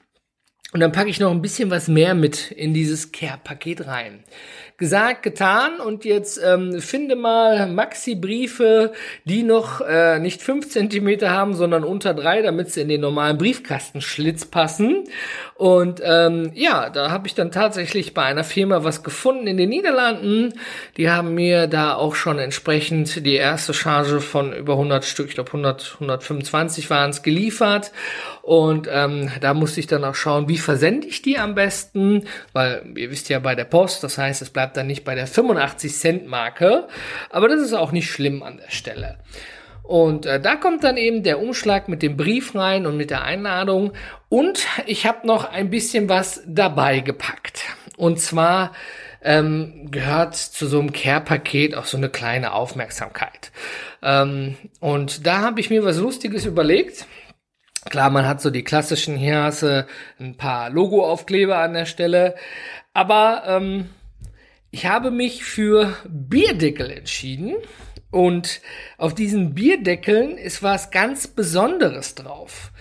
und 0.73 0.79
dann 0.79 0.91
packe 0.91 1.09
ich 1.09 1.19
noch 1.19 1.31
ein 1.31 1.41
bisschen 1.41 1.69
was 1.69 1.87
mehr 1.87 2.15
mit 2.15 2.51
in 2.51 2.73
dieses 2.73 3.11
Care-Paket 3.11 3.85
rein. 3.87 4.23
Gesagt, 4.77 5.21
getan 5.21 5.79
und 5.79 6.03
jetzt 6.03 6.41
ähm, 6.43 6.81
finde 6.81 7.15
mal 7.15 7.67
Maxi-Briefe, 7.67 8.91
die 9.23 9.43
noch 9.43 9.81
äh, 9.81 10.17
nicht 10.17 10.41
fünf 10.41 10.67
Zentimeter 10.67 11.29
haben, 11.29 11.53
sondern 11.53 11.83
unter 11.83 12.15
drei, 12.15 12.41
damit 12.41 12.71
sie 12.71 12.81
in 12.81 12.89
den 12.89 13.01
normalen 13.01 13.37
Briefkastenschlitz 13.37 14.45
passen. 14.45 15.03
Und 15.53 16.01
ähm, 16.03 16.51
ja, 16.55 16.89
da 16.89 17.11
habe 17.11 17.27
ich 17.27 17.35
dann 17.35 17.51
tatsächlich 17.51 18.15
bei 18.15 18.23
einer 18.23 18.43
Firma 18.43 18.83
was 18.83 19.03
gefunden 19.03 19.45
in 19.45 19.57
den 19.57 19.69
Niederlanden. 19.69 20.55
Die 20.97 21.11
haben 21.11 21.35
mir 21.35 21.67
da 21.67 21.93
auch 21.93 22.15
schon 22.15 22.39
entsprechend 22.39 23.27
die 23.27 23.35
erste 23.35 23.75
Charge 23.75 24.21
von 24.21 24.53
über 24.53 24.73
100 24.73 25.05
Stück, 25.05 25.27
ich 25.27 25.35
glaube 25.35 25.51
100, 25.51 25.93
125 25.93 26.89
waren 26.89 27.11
es 27.11 27.21
geliefert. 27.21 27.91
Und 28.43 28.89
ähm, 28.91 29.31
da 29.39 29.53
musste 29.53 29.79
ich 29.79 29.87
dann 29.87 30.03
auch 30.03 30.15
schauen, 30.15 30.49
wie 30.49 30.57
versende 30.57 31.07
ich 31.07 31.21
die 31.21 31.37
am 31.37 31.55
besten, 31.55 32.25
weil 32.51 32.83
ihr 32.97 33.09
wisst 33.09 33.29
ja 33.29 33.39
bei 33.39 33.55
der 33.55 33.63
Post, 33.63 34.03
das 34.03 34.17
heißt, 34.17 34.41
es 34.41 34.49
bleibt 34.49 34.75
dann 34.75 34.85
nicht 34.85 35.05
bei 35.05 35.15
der 35.15 35.27
85 35.27 35.95
Cent 35.95 36.27
Marke, 36.27 36.89
aber 37.29 37.47
das 37.47 37.61
ist 37.61 37.71
auch 37.71 37.93
nicht 37.93 38.11
schlimm 38.11 38.43
an 38.43 38.57
der 38.57 38.69
Stelle. 38.69 39.17
Und 39.81 40.25
äh, 40.25 40.41
da 40.41 40.57
kommt 40.57 40.83
dann 40.83 40.97
eben 40.97 41.23
der 41.23 41.39
Umschlag 41.39 41.87
mit 41.87 42.01
dem 42.01 42.17
Brief 42.17 42.53
rein 42.53 42.85
und 42.85 42.97
mit 42.97 43.11
der 43.11 43.23
Einladung. 43.23 43.93
Und 44.27 44.67
ich 44.87 45.05
habe 45.05 45.25
noch 45.25 45.49
ein 45.49 45.69
bisschen 45.69 46.09
was 46.09 46.43
dabei 46.45 46.99
gepackt. 46.99 47.63
Und 47.95 48.19
zwar 48.19 48.73
ähm, 49.21 49.89
gehört 49.89 50.35
zu 50.35 50.67
so 50.67 50.81
einem 50.81 50.91
Care-Paket 50.91 51.75
auch 51.75 51.85
so 51.85 51.95
eine 51.95 52.09
kleine 52.09 52.51
Aufmerksamkeit. 52.51 53.53
Ähm, 54.01 54.57
und 54.81 55.25
da 55.25 55.39
habe 55.39 55.61
ich 55.61 55.69
mir 55.69 55.85
was 55.85 55.97
Lustiges 55.97 56.45
überlegt. 56.45 57.05
Klar, 57.93 58.09
man 58.09 58.25
hat 58.25 58.41
so 58.41 58.49
die 58.49 58.63
klassischen, 58.63 59.15
hier 59.15 59.43
hast 59.43 59.61
du 59.61 59.85
ein 60.19 60.35
paar 60.35 60.71
Logo-Aufkleber 60.71 61.59
an 61.59 61.73
der 61.73 61.85
Stelle. 61.85 62.33
Aber 62.91 63.43
ähm, 63.45 63.89
ich 64.71 64.87
habe 64.87 65.11
mich 65.11 65.43
für 65.43 65.95
Bierdeckel 66.09 66.89
entschieden. 66.89 67.53
Und 68.09 68.61
auf 68.97 69.13
diesen 69.13 69.53
Bierdeckeln 69.53 70.39
ist 70.39 70.63
was 70.63 70.89
ganz 70.89 71.27
Besonderes 71.27 72.15
drauf. 72.15 72.71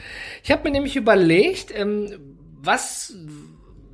Ich 0.43 0.51
habe 0.51 0.63
mir 0.65 0.71
nämlich 0.71 0.97
überlegt, 0.97 1.79
ähm, 1.79 2.39
was 2.63 3.15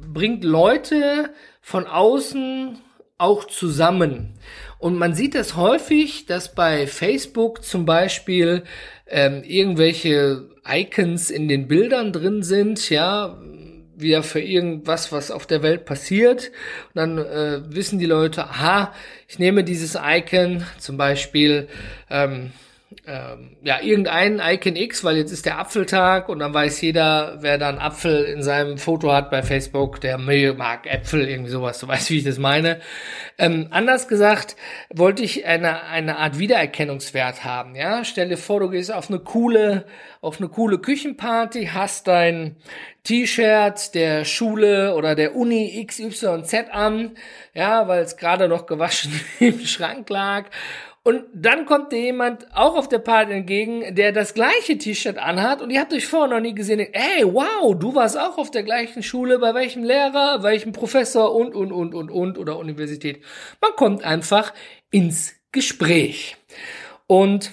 bringt 0.00 0.44
Leute 0.44 1.34
von 1.60 1.88
außen 1.88 2.78
auch 3.18 3.44
zusammen. 3.48 4.34
Und 4.78 4.96
man 4.96 5.14
sieht 5.14 5.34
das 5.34 5.56
häufig, 5.56 6.26
dass 6.26 6.54
bei 6.54 6.86
Facebook 6.86 7.64
zum 7.64 7.86
Beispiel 7.86 8.62
ähm, 9.08 9.42
irgendwelche 9.42 10.48
Icons 10.68 11.30
in 11.30 11.48
den 11.48 11.68
Bildern 11.68 12.12
drin 12.12 12.42
sind, 12.42 12.90
ja, 12.90 13.38
wieder 13.96 14.22
für 14.22 14.40
irgendwas, 14.40 15.10
was 15.10 15.30
auf 15.30 15.46
der 15.46 15.62
Welt 15.62 15.84
passiert. 15.84 16.52
Und 16.94 16.96
dann 16.96 17.18
äh, 17.18 17.60
wissen 17.74 17.98
die 17.98 18.06
Leute, 18.06 18.44
aha, 18.44 18.94
ich 19.26 19.38
nehme 19.38 19.64
dieses 19.64 19.98
Icon, 20.00 20.64
zum 20.78 20.96
Beispiel 20.96 21.68
ähm, 22.08 22.52
ähm, 23.06 23.56
ja, 23.62 23.80
irgendein 23.82 24.40
Icon 24.42 24.74
X, 24.74 25.04
weil 25.04 25.18
jetzt 25.18 25.30
ist 25.30 25.44
der 25.44 25.58
Apfeltag 25.58 26.30
und 26.30 26.38
dann 26.38 26.54
weiß 26.54 26.80
jeder, 26.80 27.36
wer 27.40 27.58
da 27.58 27.68
einen 27.68 27.78
Apfel 27.78 28.24
in 28.24 28.42
seinem 28.42 28.78
Foto 28.78 29.12
hat 29.12 29.30
bei 29.30 29.42
Facebook, 29.42 30.00
der 30.00 30.16
mag 30.16 30.86
Äpfel, 30.86 31.28
irgendwie 31.28 31.50
sowas, 31.50 31.78
du 31.80 31.88
weißt, 31.88 32.08
wie 32.10 32.18
ich 32.18 32.24
das 32.24 32.38
meine. 32.38 32.80
Ähm, 33.36 33.68
anders 33.70 34.08
gesagt, 34.08 34.56
wollte 34.90 35.22
ich 35.22 35.44
eine, 35.44 35.82
eine 35.84 36.16
Art 36.16 36.38
Wiedererkennungswert 36.38 37.44
haben, 37.44 37.74
ja. 37.74 38.04
Stell 38.04 38.30
dir 38.30 38.38
vor, 38.38 38.60
du 38.60 38.70
gehst 38.70 38.90
auf 38.90 39.10
eine 39.10 39.18
coole, 39.18 39.84
auf 40.22 40.38
eine 40.38 40.48
coole 40.48 40.78
Küchenparty, 40.78 41.70
hast 41.72 42.08
dein 42.08 42.56
T-Shirt 43.04 43.94
der 43.94 44.24
Schule 44.24 44.94
oder 44.94 45.14
der 45.14 45.36
Uni 45.36 45.84
XYZ 45.86 46.54
an, 46.72 47.12
ja, 47.52 47.86
weil 47.86 48.02
es 48.02 48.16
gerade 48.16 48.48
noch 48.48 48.66
gewaschen 48.66 49.12
im 49.40 49.60
Schrank 49.60 50.08
lag 50.08 50.46
und 51.02 51.24
dann 51.32 51.64
kommt 51.64 51.92
dir 51.92 52.00
jemand 52.00 52.46
auch 52.54 52.76
auf 52.76 52.88
der 52.88 52.98
Party 52.98 53.32
entgegen, 53.32 53.94
der 53.94 54.12
das 54.12 54.34
gleiche 54.34 54.76
T-Shirt 54.76 55.16
anhat 55.18 55.62
und 55.62 55.70
ihr 55.70 55.80
habt 55.80 55.92
euch 55.92 56.06
vorher 56.06 56.28
noch 56.28 56.40
nie 56.40 56.54
gesehen. 56.54 56.80
Ey, 56.80 57.24
wow, 57.24 57.74
du 57.78 57.94
warst 57.94 58.18
auch 58.18 58.36
auf 58.36 58.50
der 58.50 58.62
gleichen 58.62 59.02
Schule, 59.02 59.38
bei 59.38 59.54
welchem 59.54 59.84
Lehrer, 59.84 60.42
welchem 60.42 60.72
Professor 60.72 61.34
und, 61.34 61.54
und, 61.54 61.72
und, 61.72 61.94
und, 61.94 62.10
und 62.10 62.38
oder 62.38 62.58
Universität. 62.58 63.22
Man 63.60 63.72
kommt 63.76 64.04
einfach 64.04 64.52
ins 64.90 65.34
Gespräch. 65.52 66.36
Und 67.06 67.52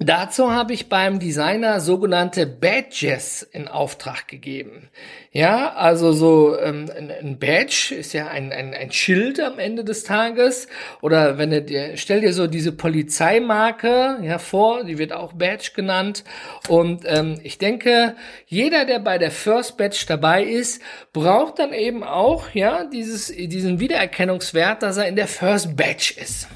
Dazu 0.00 0.50
habe 0.50 0.72
ich 0.72 0.88
beim 0.88 1.20
Designer 1.20 1.78
sogenannte 1.78 2.48
Badges 2.48 3.44
in 3.44 3.68
Auftrag 3.68 4.26
gegeben. 4.26 4.90
Ja, 5.30 5.72
also 5.74 6.12
so 6.12 6.58
ähm, 6.58 6.90
ein 6.96 7.38
Badge 7.38 7.94
ist 7.96 8.12
ja 8.12 8.26
ein, 8.26 8.52
ein, 8.52 8.74
ein 8.74 8.90
Schild 8.90 9.38
am 9.38 9.60
Ende 9.60 9.84
des 9.84 10.02
Tages. 10.02 10.66
Oder 11.00 11.38
wenn 11.38 11.50
du 11.50 11.62
dir, 11.62 11.96
stell 11.96 12.22
dir 12.22 12.32
so 12.32 12.48
diese 12.48 12.72
Polizeimarke 12.72 14.18
ja 14.22 14.38
vor, 14.38 14.82
die 14.82 14.98
wird 14.98 15.12
auch 15.12 15.32
Badge 15.32 15.70
genannt. 15.76 16.24
Und 16.68 17.04
ähm, 17.06 17.38
ich 17.44 17.58
denke, 17.58 18.16
jeder, 18.46 18.86
der 18.86 18.98
bei 18.98 19.18
der 19.18 19.30
First 19.30 19.76
Badge 19.76 20.06
dabei 20.08 20.42
ist, 20.42 20.82
braucht 21.12 21.60
dann 21.60 21.72
eben 21.72 22.02
auch 22.02 22.50
ja 22.52 22.84
dieses, 22.84 23.28
diesen 23.28 23.78
Wiedererkennungswert, 23.78 24.82
dass 24.82 24.96
er 24.96 25.06
in 25.06 25.14
der 25.14 25.28
First 25.28 25.76
Badge 25.76 26.14
ist. 26.20 26.48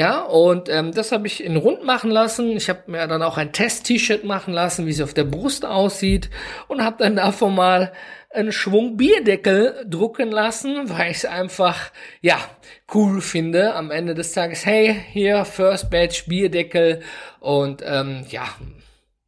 Ja, 0.00 0.22
und 0.22 0.70
ähm, 0.70 0.92
das 0.94 1.12
habe 1.12 1.26
ich 1.26 1.44
in 1.44 1.58
rund 1.58 1.84
machen 1.84 2.10
lassen. 2.10 2.56
Ich 2.56 2.70
habe 2.70 2.90
mir 2.90 3.06
dann 3.06 3.22
auch 3.22 3.36
ein 3.36 3.52
Test-T-Shirt 3.52 4.24
machen 4.24 4.54
lassen, 4.54 4.86
wie 4.86 4.92
es 4.92 5.02
auf 5.02 5.12
der 5.12 5.24
Brust 5.24 5.66
aussieht 5.66 6.30
und 6.68 6.82
habe 6.82 6.96
dann 7.00 7.16
davon 7.16 7.54
mal 7.54 7.92
einen 8.30 8.50
Schwung 8.50 8.96
Bierdeckel 8.96 9.84
drucken 9.86 10.30
lassen, 10.30 10.88
weil 10.88 11.10
ich 11.10 11.18
es 11.18 11.24
einfach, 11.26 11.92
ja, 12.22 12.38
cool 12.94 13.20
finde 13.20 13.74
am 13.74 13.90
Ende 13.90 14.14
des 14.14 14.32
Tages. 14.32 14.64
Hey, 14.64 14.96
hier, 15.12 15.44
First 15.44 15.90
Batch 15.90 16.24
Bierdeckel 16.26 17.00
und 17.38 17.82
ähm, 17.84 18.24
ja, 18.30 18.48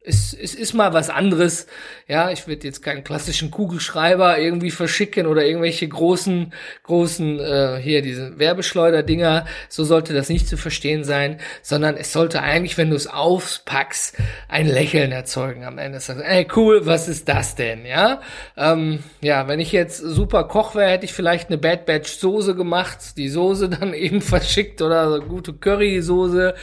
es, 0.05 0.33
es 0.33 0.53
ist 0.53 0.73
mal 0.73 0.93
was 0.93 1.09
anderes. 1.09 1.65
Ja, 2.07 2.29
ich 2.29 2.45
würde 2.47 2.67
jetzt 2.67 2.83
keinen 2.83 3.05
klassischen 3.05 3.51
Kugelschreiber 3.51 4.37
irgendwie 4.37 4.71
verschicken 4.71 5.27
oder 5.27 5.45
irgendwelche 5.45 5.87
großen, 5.87 6.53
großen, 6.83 7.39
äh, 7.39 7.79
hier 7.81 8.01
diese 8.01 8.37
Werbeschleuder-Dinger. 8.37 9.45
So 9.69 9.85
sollte 9.85 10.13
das 10.13 10.27
nicht 10.27 10.47
zu 10.47 10.57
verstehen 10.57 11.05
sein, 11.05 11.39
sondern 11.61 11.95
es 11.95 12.11
sollte 12.11 12.41
eigentlich, 12.41 12.77
wenn 12.77 12.89
du 12.89 12.97
es 12.97 13.07
aufpackst, 13.07 14.17
ein 14.49 14.67
Lächeln 14.67 15.13
erzeugen 15.13 15.63
am 15.63 15.77
Ende. 15.77 16.01
Sagst, 16.01 16.23
ey, 16.23 16.47
cool, 16.55 16.85
was 16.85 17.07
ist 17.07 17.29
das 17.29 17.55
denn? 17.55 17.85
Ja, 17.85 18.21
ähm, 18.57 18.99
ja, 19.21 19.47
wenn 19.47 19.61
ich 19.61 19.71
jetzt 19.71 19.99
super 19.99 20.43
Koch 20.45 20.75
wäre, 20.75 20.91
hätte 20.91 21.05
ich 21.05 21.13
vielleicht 21.13 21.47
eine 21.47 21.57
Bad 21.57 21.85
Batch 21.85 22.11
Soße 22.11 22.55
gemacht, 22.55 23.17
die 23.17 23.29
Soße 23.29 23.69
dann 23.79 23.93
eben 23.93 24.21
verschickt 24.21 24.81
oder 24.81 25.21
gute 25.21 25.53
Curry-Soße 25.53 26.55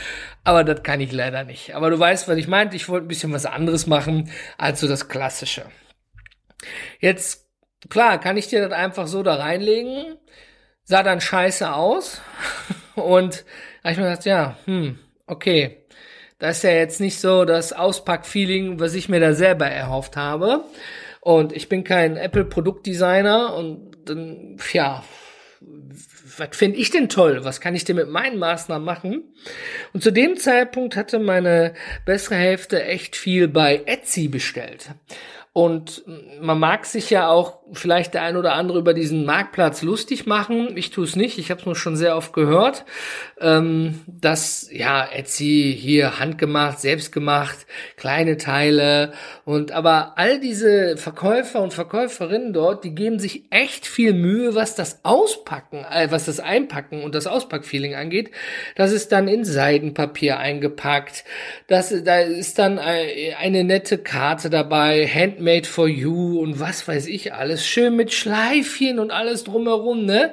aber 0.42 0.64
das 0.64 0.82
kann 0.82 1.00
ich 1.00 1.12
leider 1.12 1.44
nicht. 1.44 1.74
Aber 1.74 1.90
du 1.90 1.98
weißt, 1.98 2.26
was 2.26 2.38
ich 2.38 2.48
meinte. 2.48 2.74
Ich 2.74 2.88
wollte 2.88 3.04
ein 3.04 3.08
bisschen 3.08 3.29
was 3.32 3.46
anderes 3.46 3.86
machen 3.86 4.30
als 4.58 4.80
so 4.80 4.88
das 4.88 5.08
Klassische. 5.08 5.66
Jetzt, 6.98 7.46
klar, 7.88 8.20
kann 8.20 8.36
ich 8.36 8.48
dir 8.48 8.68
das 8.68 8.76
einfach 8.76 9.06
so 9.06 9.22
da 9.22 9.34
reinlegen. 9.36 10.16
Sah 10.84 11.02
dann 11.02 11.20
scheiße 11.20 11.72
aus. 11.72 12.20
Und 12.94 13.44
habe 13.82 13.92
ich 13.92 13.98
mir 13.98 14.04
gedacht, 14.04 14.24
ja, 14.24 14.56
hm, 14.66 14.98
okay. 15.26 15.76
Das 16.38 16.58
ist 16.58 16.62
ja 16.64 16.70
jetzt 16.70 17.00
nicht 17.00 17.20
so 17.20 17.44
das 17.44 17.74
Auspack-Feeling, 17.74 18.80
was 18.80 18.94
ich 18.94 19.10
mir 19.10 19.20
da 19.20 19.34
selber 19.34 19.66
erhofft 19.66 20.16
habe. 20.16 20.64
Und 21.20 21.52
ich 21.52 21.68
bin 21.68 21.84
kein 21.84 22.16
Apple-Produktdesigner 22.16 23.54
und 23.54 23.92
dann, 24.06 24.56
ja, 24.72 25.04
was 25.60 26.56
finde 26.56 26.78
ich 26.78 26.90
denn 26.90 27.08
toll? 27.08 27.44
Was 27.44 27.60
kann 27.60 27.74
ich 27.74 27.84
denn 27.84 27.96
mit 27.96 28.08
meinen 28.08 28.38
Maßnahmen 28.38 28.84
machen? 28.84 29.24
Und 29.92 30.02
zu 30.02 30.10
dem 30.10 30.36
Zeitpunkt 30.36 30.96
hatte 30.96 31.18
meine 31.18 31.74
bessere 32.06 32.36
Hälfte 32.36 32.82
echt 32.82 33.14
viel 33.14 33.46
bei 33.46 33.82
Etsy 33.84 34.28
bestellt. 34.28 34.90
Und 35.52 36.04
man 36.40 36.60
mag 36.60 36.86
sich 36.86 37.10
ja 37.10 37.28
auch 37.28 37.58
vielleicht 37.72 38.14
der 38.14 38.22
ein 38.22 38.36
oder 38.36 38.52
andere 38.52 38.78
über 38.78 38.94
diesen 38.94 39.24
Marktplatz 39.24 39.82
lustig 39.82 40.24
machen. 40.24 40.76
Ich 40.76 40.90
tue 40.90 41.04
es 41.04 41.16
nicht. 41.16 41.38
Ich 41.38 41.50
habe 41.50 41.58
es 41.58 41.66
nur 41.66 41.74
schon 41.74 41.96
sehr 41.96 42.16
oft 42.16 42.32
gehört, 42.32 42.84
ähm, 43.40 44.00
dass 44.06 44.68
ja 44.70 45.04
Etsy 45.04 45.76
hier 45.76 46.20
handgemacht, 46.20 46.78
selbstgemacht, 46.78 47.66
kleine 47.96 48.36
Teile 48.36 49.12
und 49.44 49.72
aber 49.72 50.12
all 50.16 50.38
diese 50.38 50.96
Verkäufer 50.96 51.60
und 51.60 51.74
Verkäuferinnen 51.74 52.52
dort, 52.52 52.84
die 52.84 52.94
geben 52.94 53.18
sich 53.18 53.44
echt 53.50 53.86
viel 53.86 54.12
Mühe, 54.12 54.54
was 54.54 54.76
das 54.76 55.04
Auspacken, 55.04 55.84
äh, 55.90 56.12
was 56.12 56.26
das 56.26 56.38
Einpacken 56.38 57.02
und 57.02 57.16
das 57.16 57.26
Auspackfeeling 57.26 57.96
angeht. 57.96 58.30
Das 58.76 58.92
ist 58.92 59.10
dann 59.10 59.26
in 59.26 59.44
Seidenpapier 59.44 60.38
eingepackt. 60.38 61.24
Das 61.66 61.92
da 62.04 62.20
ist 62.20 62.60
dann 62.60 62.78
äh, 62.78 63.34
eine 63.34 63.64
nette 63.64 63.98
Karte 63.98 64.48
dabei, 64.48 65.08
Hand 65.08 65.39
Handmade 65.40 65.66
for 65.66 65.88
You 65.88 66.38
und 66.40 66.60
was 66.60 66.86
weiß 66.86 67.06
ich 67.06 67.32
alles. 67.32 67.66
Schön 67.66 67.96
mit 67.96 68.12
Schleifchen 68.12 68.98
und 68.98 69.10
alles 69.10 69.42
drumherum, 69.44 70.04
ne? 70.04 70.32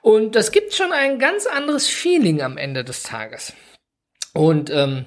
Und 0.00 0.36
das 0.36 0.52
gibt 0.52 0.74
schon 0.74 0.92
ein 0.92 1.18
ganz 1.18 1.46
anderes 1.46 1.88
Feeling 1.88 2.40
am 2.40 2.56
Ende 2.56 2.84
des 2.84 3.02
Tages. 3.02 3.52
Und 4.32 4.70
ähm, 4.70 5.06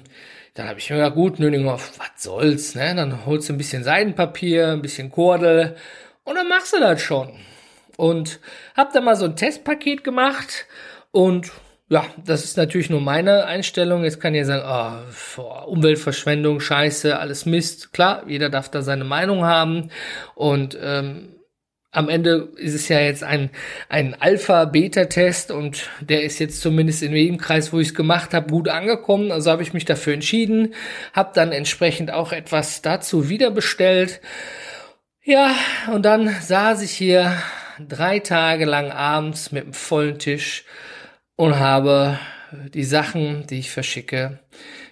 dann 0.52 0.68
habe 0.68 0.80
ich 0.80 0.90
mir 0.90 0.96
gedacht, 0.96 1.14
gut, 1.14 1.38
Nöninger, 1.38 1.72
was 1.72 2.10
soll's, 2.22 2.74
ne? 2.74 2.94
Dann 2.94 3.24
holst 3.24 3.48
du 3.48 3.54
ein 3.54 3.58
bisschen 3.58 3.84
Seidenpapier, 3.84 4.68
ein 4.68 4.82
bisschen 4.82 5.10
Kordel 5.10 5.76
und 6.24 6.34
dann 6.34 6.48
machst 6.48 6.74
du 6.74 6.78
das 6.78 7.00
schon. 7.00 7.30
Und 7.96 8.40
hab 8.76 8.92
da 8.92 9.00
mal 9.00 9.16
so 9.16 9.24
ein 9.24 9.36
Testpaket 9.36 10.04
gemacht 10.04 10.66
und 11.10 11.50
ja, 11.90 12.04
das 12.22 12.44
ist 12.44 12.56
natürlich 12.58 12.90
nur 12.90 13.00
meine 13.00 13.46
Einstellung. 13.46 14.04
Jetzt 14.04 14.20
kann 14.20 14.34
ihr 14.34 14.44
sagen, 14.44 14.62
oh, 15.38 15.70
Umweltverschwendung, 15.70 16.60
Scheiße, 16.60 17.18
alles 17.18 17.46
Mist. 17.46 17.92
Klar, 17.94 18.24
jeder 18.26 18.50
darf 18.50 18.70
da 18.70 18.82
seine 18.82 19.04
Meinung 19.04 19.44
haben. 19.44 19.90
Und 20.34 20.76
ähm, 20.80 21.36
am 21.90 22.10
Ende 22.10 22.50
ist 22.56 22.74
es 22.74 22.88
ja 22.88 23.00
jetzt 23.00 23.24
ein, 23.24 23.48
ein 23.88 24.14
Alpha-Beta-Test 24.20 25.50
und 25.50 25.88
der 26.00 26.22
ist 26.24 26.38
jetzt 26.38 26.60
zumindest 26.60 27.02
in 27.02 27.12
dem 27.12 27.38
Kreis, 27.38 27.72
wo 27.72 27.80
ich 27.80 27.88
es 27.88 27.94
gemacht 27.94 28.34
habe, 28.34 28.50
gut 28.50 28.68
angekommen. 28.68 29.32
Also 29.32 29.50
habe 29.50 29.62
ich 29.62 29.72
mich 29.72 29.86
dafür 29.86 30.12
entschieden, 30.12 30.74
habe 31.14 31.30
dann 31.34 31.52
entsprechend 31.52 32.10
auch 32.10 32.32
etwas 32.32 32.82
dazu 32.82 33.30
wieder 33.30 33.50
bestellt. 33.50 34.20
Ja, 35.24 35.54
und 35.90 36.02
dann 36.04 36.28
saß 36.28 36.82
ich 36.82 36.90
hier 36.90 37.32
drei 37.80 38.18
Tage 38.18 38.66
lang 38.66 38.90
abends 38.90 39.52
mit 39.52 39.64
einem 39.64 39.72
vollen 39.72 40.18
Tisch 40.18 40.64
und 41.38 41.58
habe 41.60 42.18
die 42.74 42.82
Sachen, 42.84 43.46
die 43.46 43.60
ich 43.60 43.70
verschicke, 43.70 44.40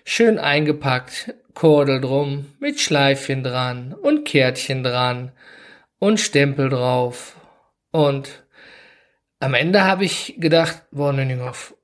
schön 0.05 0.39
eingepackt, 0.39 1.35
Kordel 1.55 2.01
drum, 2.01 2.55
mit 2.61 2.81
Schleifchen 2.81 3.43
dran 3.43 3.93
und 3.93 4.25
Kärtchen 4.25 4.85
dran 4.85 5.33
und 5.99 6.21
Stempel 6.21 6.69
drauf. 6.69 7.35
Und 7.91 8.45
am 9.41 9.55
Ende 9.55 9.83
habe 9.83 10.05
ich 10.05 10.37
gedacht, 10.39 10.85
boah, 10.93 11.13
Nüninghoff, 11.13 11.75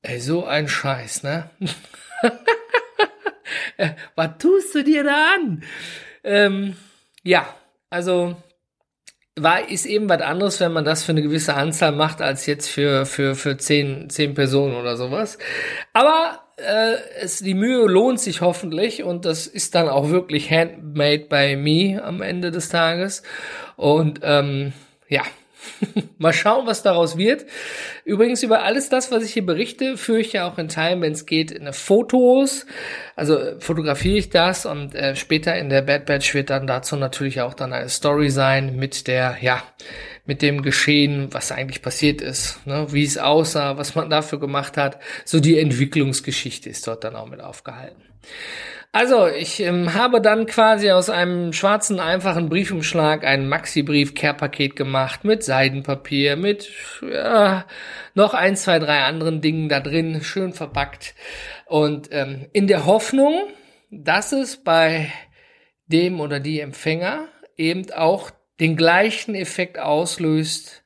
ey, 0.00 0.18
so 0.20 0.46
ein 0.46 0.68
Scheiß, 0.68 1.22
ne? 1.24 1.50
Was 4.16 4.38
tust 4.38 4.74
du 4.74 4.84
dir 4.84 5.04
da 5.04 5.34
an? 5.34 5.62
Ähm, 6.24 6.76
ja, 7.24 7.54
also 7.90 8.42
war, 9.42 9.68
ist 9.68 9.86
eben 9.86 10.08
was 10.08 10.20
anderes, 10.20 10.60
wenn 10.60 10.72
man 10.72 10.84
das 10.84 11.04
für 11.04 11.12
eine 11.12 11.22
gewisse 11.22 11.54
Anzahl 11.54 11.92
macht, 11.92 12.20
als 12.20 12.46
jetzt 12.46 12.68
für, 12.68 13.06
für, 13.06 13.34
für 13.34 13.56
zehn, 13.56 14.10
zehn 14.10 14.34
Personen 14.34 14.76
oder 14.76 14.96
sowas. 14.96 15.38
Aber 15.92 16.40
äh, 16.56 16.96
es, 17.20 17.38
die 17.38 17.54
Mühe 17.54 17.86
lohnt 17.86 18.20
sich 18.20 18.40
hoffentlich 18.40 19.02
und 19.02 19.24
das 19.24 19.46
ist 19.46 19.74
dann 19.74 19.88
auch 19.88 20.10
wirklich 20.10 20.50
handmade 20.50 21.26
by 21.28 21.56
me 21.56 22.02
am 22.02 22.22
Ende 22.22 22.50
des 22.50 22.68
Tages. 22.68 23.22
Und 23.76 24.20
ähm, 24.22 24.72
ja, 25.08 25.22
Mal 26.18 26.32
schauen, 26.32 26.66
was 26.66 26.82
daraus 26.82 27.16
wird. 27.16 27.46
Übrigens 28.04 28.42
über 28.42 28.62
alles 28.62 28.88
das, 28.88 29.10
was 29.10 29.24
ich 29.24 29.32
hier 29.32 29.44
berichte, 29.44 29.96
führe 29.96 30.20
ich 30.20 30.32
ja 30.32 30.48
auch 30.48 30.58
in 30.58 30.68
Teilen, 30.68 31.00
wenn 31.02 31.12
es 31.12 31.26
geht, 31.26 31.50
in 31.50 31.72
Fotos. 31.72 32.66
Also 33.16 33.38
äh, 33.38 33.60
fotografiere 33.60 34.18
ich 34.18 34.30
das 34.30 34.66
und 34.66 34.94
äh, 34.94 35.16
später 35.16 35.56
in 35.56 35.68
der 35.68 35.82
Bad 35.82 36.06
Batch 36.06 36.34
wird 36.34 36.50
dann 36.50 36.66
dazu 36.66 36.96
natürlich 36.96 37.40
auch 37.40 37.54
dann 37.54 37.72
eine 37.72 37.88
Story 37.88 38.30
sein 38.30 38.76
mit 38.76 39.06
der, 39.06 39.36
ja, 39.40 39.62
mit 40.26 40.42
dem 40.42 40.62
Geschehen, 40.62 41.28
was 41.32 41.52
eigentlich 41.52 41.82
passiert 41.82 42.20
ist, 42.20 42.66
ne? 42.66 42.86
wie 42.90 43.04
es 43.04 43.16
aussah, 43.16 43.78
was 43.78 43.94
man 43.94 44.10
dafür 44.10 44.38
gemacht 44.38 44.76
hat. 44.76 44.98
So 45.24 45.40
die 45.40 45.58
Entwicklungsgeschichte 45.58 46.68
ist 46.68 46.86
dort 46.86 47.04
dann 47.04 47.16
auch 47.16 47.28
mit 47.28 47.40
aufgehalten. 47.40 48.02
Also, 48.98 49.28
ich 49.28 49.60
ähm, 49.60 49.94
habe 49.94 50.20
dann 50.20 50.46
quasi 50.46 50.90
aus 50.90 51.08
einem 51.08 51.52
schwarzen, 51.52 52.00
einfachen 52.00 52.48
Briefumschlag 52.48 53.24
ein 53.24 53.48
Maxi-Brief-Care-Paket 53.48 54.74
gemacht 54.74 55.22
mit 55.22 55.44
Seidenpapier, 55.44 56.34
mit 56.34 56.68
ja, 57.08 57.64
noch 58.14 58.34
ein, 58.34 58.56
zwei, 58.56 58.80
drei 58.80 59.04
anderen 59.04 59.40
Dingen 59.40 59.68
da 59.68 59.78
drin, 59.78 60.20
schön 60.22 60.52
verpackt. 60.52 61.14
Und 61.66 62.08
ähm, 62.10 62.48
in 62.52 62.66
der 62.66 62.86
Hoffnung, 62.86 63.40
dass 63.92 64.32
es 64.32 64.64
bei 64.64 65.12
dem 65.86 66.20
oder 66.20 66.40
die 66.40 66.58
Empfänger 66.58 67.28
eben 67.56 67.92
auch 67.92 68.32
den 68.58 68.74
gleichen 68.74 69.36
Effekt 69.36 69.78
auslöst, 69.78 70.82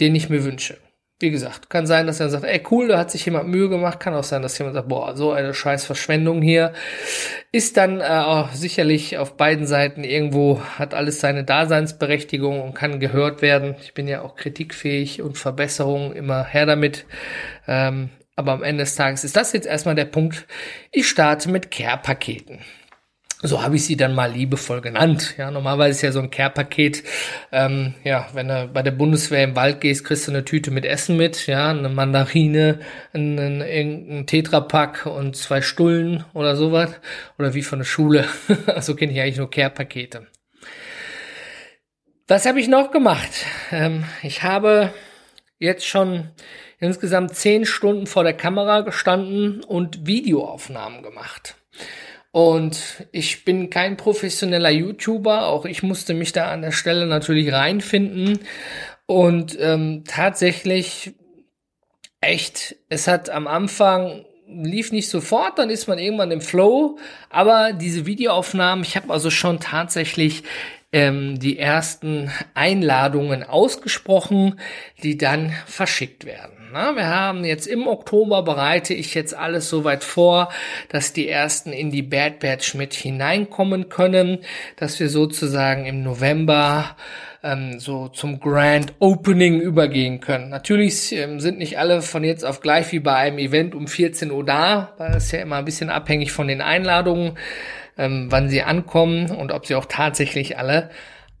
den 0.00 0.16
ich 0.16 0.30
mir 0.30 0.42
wünsche. 0.42 0.78
Wie 1.22 1.30
gesagt, 1.30 1.68
kann 1.68 1.86
sein, 1.86 2.06
dass 2.06 2.18
er 2.18 2.30
sagt, 2.30 2.44
ey 2.44 2.62
cool, 2.70 2.88
da 2.88 2.98
hat 2.98 3.10
sich 3.10 3.26
jemand 3.26 3.46
Mühe 3.46 3.68
gemacht. 3.68 4.00
Kann 4.00 4.14
auch 4.14 4.24
sein, 4.24 4.40
dass 4.40 4.56
jemand 4.56 4.74
sagt, 4.74 4.88
boah, 4.88 5.14
so 5.14 5.32
eine 5.32 5.52
scheiß 5.52 5.84
Verschwendung 5.84 6.40
hier. 6.40 6.72
Ist 7.52 7.76
dann 7.76 8.00
äh, 8.00 8.44
sicherlich 8.54 9.18
auf 9.18 9.36
beiden 9.36 9.66
Seiten 9.66 10.02
irgendwo, 10.02 10.62
hat 10.78 10.94
alles 10.94 11.20
seine 11.20 11.44
Daseinsberechtigung 11.44 12.62
und 12.62 12.74
kann 12.74 13.00
gehört 13.00 13.42
werden. 13.42 13.74
Ich 13.82 13.92
bin 13.92 14.08
ja 14.08 14.22
auch 14.22 14.34
kritikfähig 14.34 15.20
und 15.20 15.36
Verbesserungen 15.36 16.12
immer 16.12 16.42
her 16.42 16.64
damit. 16.64 17.04
Ähm, 17.68 18.08
aber 18.34 18.52
am 18.52 18.62
Ende 18.62 18.84
des 18.84 18.94
Tages 18.94 19.22
ist 19.22 19.36
das 19.36 19.52
jetzt 19.52 19.66
erstmal 19.66 19.94
der 19.94 20.06
Punkt. 20.06 20.46
Ich 20.90 21.06
starte 21.06 21.50
mit 21.50 21.70
Care-Paketen. 21.70 22.60
So 23.42 23.62
habe 23.62 23.76
ich 23.76 23.86
sie 23.86 23.96
dann 23.96 24.14
mal 24.14 24.30
liebevoll 24.30 24.82
genannt. 24.82 25.34
Ja, 25.38 25.50
normalerweise 25.50 25.90
ist 25.90 26.02
ja 26.02 26.12
so 26.12 26.20
ein 26.20 26.30
Care-Paket, 26.30 27.02
ähm, 27.52 27.94
ja, 28.04 28.28
wenn 28.34 28.48
du 28.48 28.68
bei 28.72 28.82
der 28.82 28.90
Bundeswehr 28.90 29.44
im 29.44 29.56
Wald 29.56 29.80
gehst, 29.80 30.04
kriegst 30.04 30.26
du 30.26 30.32
eine 30.32 30.44
Tüte 30.44 30.70
mit 30.70 30.84
Essen 30.84 31.16
mit, 31.16 31.46
ja, 31.46 31.70
eine 31.70 31.88
Mandarine, 31.88 32.80
einen, 33.14 33.62
einen 33.62 34.26
Tetrapack 34.26 35.06
und 35.06 35.36
zwei 35.36 35.62
Stullen 35.62 36.24
oder 36.34 36.54
sowas. 36.54 36.90
Oder 37.38 37.54
wie 37.54 37.62
von 37.62 37.78
der 37.78 37.86
Schule. 37.86 38.26
so 38.80 38.94
kenne 38.94 39.12
ich 39.12 39.20
eigentlich 39.20 39.38
nur 39.38 39.50
Care-Pakete. 39.50 40.26
Was 42.28 42.46
habe 42.46 42.60
ich 42.60 42.68
noch 42.68 42.90
gemacht? 42.90 43.46
Ähm, 43.72 44.04
ich 44.22 44.42
habe 44.42 44.92
jetzt 45.58 45.86
schon 45.86 46.28
insgesamt 46.78 47.34
zehn 47.34 47.64
Stunden 47.64 48.06
vor 48.06 48.22
der 48.22 48.34
Kamera 48.34 48.82
gestanden 48.82 49.64
und 49.64 50.06
Videoaufnahmen 50.06 51.02
gemacht. 51.02 51.56
Und 52.32 53.06
ich 53.10 53.44
bin 53.44 53.70
kein 53.70 53.96
professioneller 53.96 54.70
YouTuber, 54.70 55.46
auch 55.46 55.64
ich 55.64 55.82
musste 55.82 56.14
mich 56.14 56.32
da 56.32 56.50
an 56.50 56.62
der 56.62 56.70
Stelle 56.72 57.06
natürlich 57.06 57.52
reinfinden. 57.52 58.40
Und 59.06 59.58
ähm, 59.60 60.04
tatsächlich, 60.06 61.14
echt, 62.20 62.76
es 62.88 63.08
hat 63.08 63.30
am 63.30 63.48
Anfang 63.48 64.24
lief 64.46 64.92
nicht 64.92 65.08
sofort, 65.08 65.58
dann 65.58 65.70
ist 65.70 65.86
man 65.86 65.98
irgendwann 65.98 66.30
im 66.30 66.40
Flow. 66.40 66.98
Aber 67.28 67.72
diese 67.72 68.06
Videoaufnahmen, 68.06 68.84
ich 68.84 68.96
habe 68.96 69.12
also 69.12 69.30
schon 69.30 69.60
tatsächlich 69.60 70.42
ähm, 70.92 71.38
die 71.38 71.58
ersten 71.58 72.30
Einladungen 72.54 73.42
ausgesprochen, 73.42 74.60
die 75.02 75.16
dann 75.16 75.52
verschickt 75.66 76.24
werden. 76.24 76.59
Na, 76.72 76.94
wir 76.94 77.08
haben 77.08 77.44
jetzt 77.44 77.66
im 77.66 77.88
Oktober 77.88 78.42
bereite 78.42 78.94
ich 78.94 79.14
jetzt 79.14 79.34
alles 79.34 79.68
soweit 79.68 80.04
vor, 80.04 80.50
dass 80.88 81.12
die 81.12 81.28
ersten 81.28 81.72
in 81.72 81.90
die 81.90 82.02
Bad 82.02 82.38
Batch 82.38 82.74
mit 82.74 82.94
hineinkommen 82.94 83.88
können, 83.88 84.38
dass 84.76 85.00
wir 85.00 85.08
sozusagen 85.08 85.86
im 85.86 86.04
November 86.04 86.96
ähm, 87.42 87.80
so 87.80 88.06
zum 88.06 88.38
Grand 88.38 88.92
Opening 89.00 89.60
übergehen 89.60 90.20
können. 90.20 90.48
Natürlich 90.48 91.10
ähm, 91.12 91.40
sind 91.40 91.58
nicht 91.58 91.76
alle 91.76 92.02
von 92.02 92.22
jetzt 92.22 92.44
auf 92.44 92.60
gleich 92.60 92.92
wie 92.92 93.00
bei 93.00 93.16
einem 93.16 93.38
Event 93.38 93.74
um 93.74 93.88
14 93.88 94.30
Uhr 94.30 94.44
da, 94.44 94.94
weil 94.98 95.16
es 95.16 95.32
ja 95.32 95.40
immer 95.40 95.56
ein 95.56 95.64
bisschen 95.64 95.90
abhängig 95.90 96.30
von 96.30 96.46
den 96.46 96.60
Einladungen, 96.60 97.36
ähm, 97.98 98.26
wann 98.30 98.48
sie 98.48 98.62
ankommen 98.62 99.32
und 99.32 99.50
ob 99.50 99.66
sie 99.66 99.74
auch 99.74 99.86
tatsächlich 99.86 100.56
alle 100.56 100.90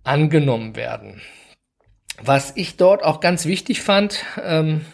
angenommen 0.02 0.74
werden. 0.74 1.20
Was 2.20 2.56
ich 2.56 2.76
dort 2.76 3.04
auch 3.04 3.20
ganz 3.20 3.46
wichtig 3.46 3.80
fand, 3.80 4.24
ähm, 4.44 4.84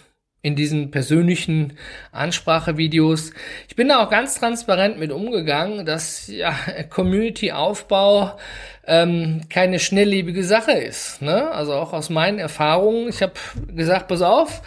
in 0.47 0.55
diesen 0.55 0.93
persönlichen 0.93 1.73
Ansprachevideos. 2.13 3.33
Ich 3.67 3.75
bin 3.75 3.89
da 3.89 4.05
auch 4.05 4.11
ganz 4.11 4.37
transparent 4.39 4.97
mit 4.97 5.11
umgegangen, 5.11 5.85
dass 5.85 6.29
ja 6.29 6.55
Community-Aufbau 6.89 8.39
ähm, 8.87 9.41
keine 9.51 9.81
schnelllebige 9.81 10.45
Sache 10.45 10.71
ist. 10.71 11.21
Ne? 11.21 11.51
Also 11.51 11.73
auch 11.73 11.93
aus 11.93 12.11
meinen 12.11 12.39
Erfahrungen. 12.39 13.09
Ich 13.09 13.23
habe 13.23 13.33
gesagt, 13.75 14.07
pass 14.07 14.23
auf, 14.23 14.63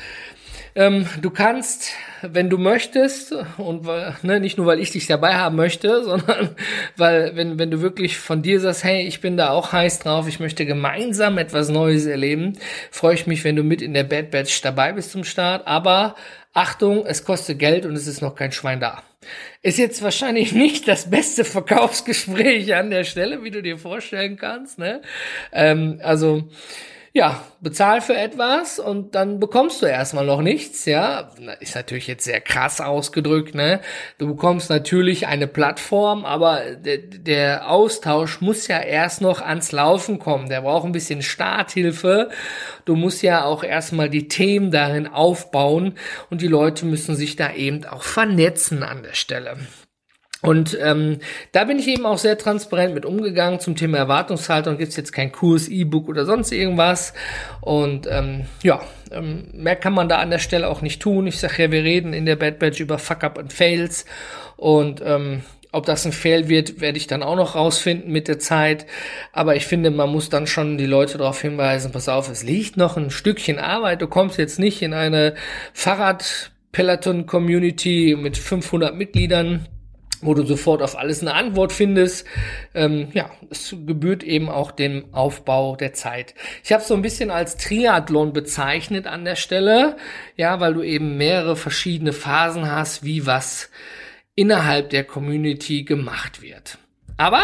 ähm, 0.76 1.06
du 1.22 1.30
kannst, 1.30 1.92
wenn 2.22 2.50
du 2.50 2.58
möchtest, 2.58 3.34
und 3.58 3.86
ne, 4.24 4.40
nicht 4.40 4.58
nur, 4.58 4.68
weil 4.68 4.80
ich 4.80 4.92
dich 4.92 5.08
dabei 5.08 5.36
haben 5.36 5.56
möchte, 5.56 6.04
sondern 6.04 6.56
weil, 6.98 7.36
wenn, 7.36 7.60
wenn 7.60 7.72
du 7.72 7.82
wirklich 7.82 8.18
von 8.18 8.42
dir 8.42 8.60
sagst, 8.60 8.84
hey, 8.84 9.06
ich 9.08 9.22
bin 9.22 9.38
da 9.38 9.50
auch 9.50 9.72
heiß 9.72 10.00
drauf, 10.00 10.28
ich 10.28 10.40
möchte 10.40 10.66
gemeinsam 10.66 11.38
etwas 11.38 11.70
Neues 11.70 12.06
erleben, 12.06 12.58
freue 12.92 13.16
ich 13.16 13.28
mich, 13.28 13.44
wenn 13.44 13.56
du 13.56 13.64
mit 13.64 13.82
in 13.82 13.94
der 13.94 14.04
Bad 14.04 14.32
Batch 14.32 14.62
dabei 14.62 14.94
bist 14.94 15.12
zum 15.12 15.24
Start. 15.24 15.68
Aber 15.68 16.16
Achtung, 16.54 17.06
es 17.06 17.24
kostet 17.24 17.60
Geld 17.60 17.86
und 17.86 17.96
es 17.96 18.08
ist 18.08 18.22
noch 18.22 18.36
kein 18.36 18.52
Schwein 18.52 18.80
da. 18.80 19.04
Ist 19.62 19.78
jetzt 19.78 20.02
wahrscheinlich 20.02 20.52
nicht 20.54 20.88
das 20.88 21.10
beste 21.10 21.44
Verkaufsgespräch 21.44 22.74
an 22.76 22.90
der 22.90 23.04
Stelle, 23.04 23.44
wie 23.44 23.52
du 23.52 23.62
dir 23.62 23.78
vorstellen 23.78 24.38
kannst. 24.38 24.80
Ne? 24.80 25.02
Ähm, 25.52 26.00
also 26.04 26.50
ja, 27.14 27.44
bezahl 27.62 28.02
für 28.02 28.16
etwas 28.16 28.78
und 28.78 29.16
dann 29.16 29.40
bekommst 29.40 29.82
du 29.82 29.88
erstmal 29.88 30.26
noch 30.26 30.42
nichts, 30.42 30.86
ja. 30.86 31.32
Ist 31.60 31.76
natürlich 31.76 32.08
jetzt 32.08 32.24
sehr 32.24 32.40
krass 32.40 32.82
ausgedrückt, 32.82 33.56
ne? 33.56 33.82
Du 34.20 34.28
bekommst 34.28 34.70
natürlich 34.70 35.26
eine 35.28 35.48
Plattform, 35.48 36.24
aber 36.24 36.76
der, 36.76 37.00
der 37.00 37.70
Austausch 37.70 38.42
muss 38.42 38.68
ja 38.68 38.80
erst 38.80 39.22
noch 39.22 39.42
ans 39.42 39.72
Laufen 39.72 40.20
kommen. 40.20 40.50
Der 40.50 40.62
braucht 40.62 40.86
ein 40.86 40.92
bisschen 40.92 41.22
Starthilfe. 41.22 42.30
Du 42.86 42.96
musst 42.96 43.24
ja 43.24 43.44
auch 43.44 43.64
erstmal 43.64 44.10
die 44.10 44.28
Themen 44.28 44.72
darin 44.72 45.08
aufbauen 45.08 45.98
und 46.30 46.42
die 46.42 46.48
Leute 46.48 46.86
müssen 46.86 47.16
sich 47.16 47.36
da 47.36 47.54
eben 47.54 47.86
auch 47.86 48.04
vernetzen 48.04 48.84
an 48.84 49.04
der 49.04 49.14
Stelle. 49.14 49.58
Und 50.42 50.78
ähm, 50.82 51.20
da 51.52 51.66
bin 51.66 51.80
ich 51.80 51.88
eben 51.88 52.06
auch 52.06 52.18
sehr 52.18 52.38
transparent 52.38 52.94
mit 52.94 53.06
umgegangen 53.06 53.60
zum 53.60 53.76
Thema 53.76 53.98
Erwartungshaltung. 53.98 54.78
Gibt 54.78 54.92
es 54.92 54.98
jetzt 54.98 55.12
kein 55.12 55.34
Kurs, 55.34 55.68
E-Book 55.68 56.08
oder 56.08 56.26
sonst 56.26 56.54
irgendwas. 56.54 57.14
Und 57.60 58.08
ähm, 58.10 58.46
ja, 58.64 58.80
ähm, 59.12 59.50
mehr 59.54 59.76
kann 59.76 59.94
man 59.94 60.08
da 60.08 60.20
an 60.20 60.30
der 60.30 60.40
Stelle 60.40 60.70
auch 60.70 60.82
nicht 60.82 61.02
tun. 61.02 61.28
Ich 61.28 61.40
sage 61.40 61.64
ja, 61.64 61.72
wir 61.72 61.84
reden 61.84 62.14
in 62.14 62.26
der 62.26 62.38
Bad 62.38 62.58
Badge 62.60 62.82
über 62.82 63.00
Fuck-Up 63.00 63.38
und 63.38 63.52
Fails. 63.52 64.06
Und 64.56 65.02
ähm, 65.04 65.42
ob 65.74 65.86
das 65.86 66.06
ein 66.06 66.14
Fail 66.14 66.48
wird, 66.48 66.80
werde 66.80 66.98
ich 66.98 67.08
dann 67.08 67.22
auch 67.22 67.36
noch 67.36 67.56
rausfinden 67.56 68.10
mit 68.12 68.30
der 68.30 68.40
Zeit. 68.40 68.86
Aber 69.34 69.58
ich 69.58 69.68
finde, 69.68 69.92
man 69.92 70.10
muss 70.10 70.30
dann 70.30 70.48
schon 70.48 70.78
die 70.78 70.86
Leute 70.86 71.18
darauf 71.18 71.42
hinweisen, 71.42 71.92
pass 71.92 72.08
auf, 72.08 72.30
es 72.30 72.44
liegt 72.44 72.78
noch 72.78 72.96
ein 72.96 73.12
Stückchen 73.12 73.60
Arbeit. 73.60 74.02
Du 74.02 74.08
kommst 74.08 74.38
jetzt 74.38 74.58
nicht 74.58 74.82
in 74.82 74.94
eine 74.94 75.36
Fahrrad-Peloton-Community 75.74 78.16
mit 78.18 78.38
500 78.38 78.96
Mitgliedern 78.96 79.68
wo 80.22 80.34
du 80.34 80.46
sofort 80.46 80.82
auf 80.82 80.98
alles 80.98 81.22
eine 81.22 81.34
Antwort 81.34 81.72
findest. 81.72 82.26
Ähm, 82.74 83.10
ja, 83.14 83.30
es 83.50 83.76
gebührt 83.86 84.24
eben 84.24 84.50
auch 84.50 84.72
dem 84.72 85.14
Aufbau 85.14 85.76
der 85.76 85.94
Zeit. 85.94 86.36
Ich 86.64 86.72
habe 86.74 86.84
so 86.84 86.94
ein 86.94 87.02
bisschen 87.02 87.32
als 87.32 87.58
Triathlon 87.58 88.34
bezeichnet 88.34 89.08
an 89.08 89.26
der 89.26 89.36
Stelle, 89.36 89.98
ja, 90.36 90.60
weil 90.60 90.74
du 90.74 90.84
eben 90.84 91.18
mehrere 91.18 91.56
verschiedene 91.56 92.14
Phasen 92.14 92.70
hast, 92.70 93.04
wie 93.04 93.26
was 93.26 93.70
innerhalb 94.36 94.90
der 94.90 95.04
Community 95.04 95.84
gemacht 95.84 96.42
wird. 96.42 96.78
Aber 97.18 97.44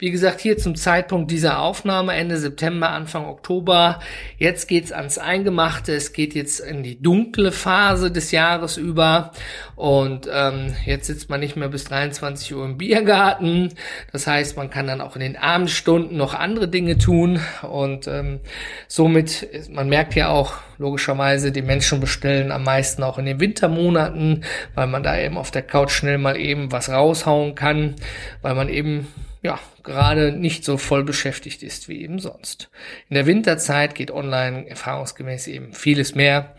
wie 0.00 0.12
gesagt, 0.12 0.40
hier 0.40 0.56
zum 0.56 0.76
Zeitpunkt 0.76 1.28
dieser 1.32 1.58
Aufnahme 1.58 2.14
Ende 2.14 2.36
September, 2.36 2.90
Anfang 2.90 3.26
Oktober. 3.26 3.98
Jetzt 4.36 4.68
geht's 4.68 4.92
ans 4.92 5.18
Eingemachte. 5.18 5.92
Es 5.92 6.12
geht 6.12 6.36
jetzt 6.36 6.60
in 6.60 6.84
die 6.84 7.02
dunkle 7.02 7.50
Phase 7.50 8.12
des 8.12 8.30
Jahres 8.30 8.76
über. 8.76 9.32
Und 9.74 10.28
ähm, 10.32 10.76
jetzt 10.86 11.08
sitzt 11.08 11.30
man 11.30 11.40
nicht 11.40 11.56
mehr 11.56 11.66
bis 11.66 11.82
23 11.84 12.54
Uhr 12.54 12.64
im 12.64 12.78
Biergarten. 12.78 13.74
Das 14.12 14.28
heißt, 14.28 14.56
man 14.56 14.70
kann 14.70 14.86
dann 14.86 15.00
auch 15.00 15.16
in 15.16 15.20
den 15.20 15.36
Abendstunden 15.36 16.16
noch 16.16 16.32
andere 16.32 16.68
Dinge 16.68 16.98
tun. 16.98 17.40
Und 17.62 18.06
ähm, 18.06 18.38
somit, 18.86 19.48
man 19.68 19.88
merkt 19.88 20.14
ja 20.14 20.28
auch 20.28 20.54
logischerweise, 20.78 21.50
die 21.50 21.62
Menschen 21.62 21.98
bestellen 21.98 22.52
am 22.52 22.62
meisten 22.62 23.02
auch 23.02 23.18
in 23.18 23.26
den 23.26 23.40
Wintermonaten, 23.40 24.44
weil 24.76 24.86
man 24.86 25.02
da 25.02 25.18
eben 25.18 25.36
auf 25.36 25.50
der 25.50 25.62
Couch 25.62 25.90
schnell 25.90 26.18
mal 26.18 26.36
eben 26.36 26.70
was 26.70 26.88
raushauen 26.88 27.56
kann, 27.56 27.96
weil 28.42 28.54
man 28.54 28.68
eben 28.68 29.08
ja, 29.42 29.58
gerade 29.82 30.32
nicht 30.32 30.64
so 30.64 30.78
voll 30.78 31.04
beschäftigt 31.04 31.62
ist 31.62 31.88
wie 31.88 32.02
eben 32.02 32.18
sonst. 32.18 32.70
In 33.08 33.14
der 33.14 33.26
Winterzeit 33.26 33.94
geht 33.94 34.10
online 34.10 34.68
erfahrungsgemäß 34.68 35.46
eben 35.46 35.72
vieles 35.72 36.14
mehr. 36.14 36.56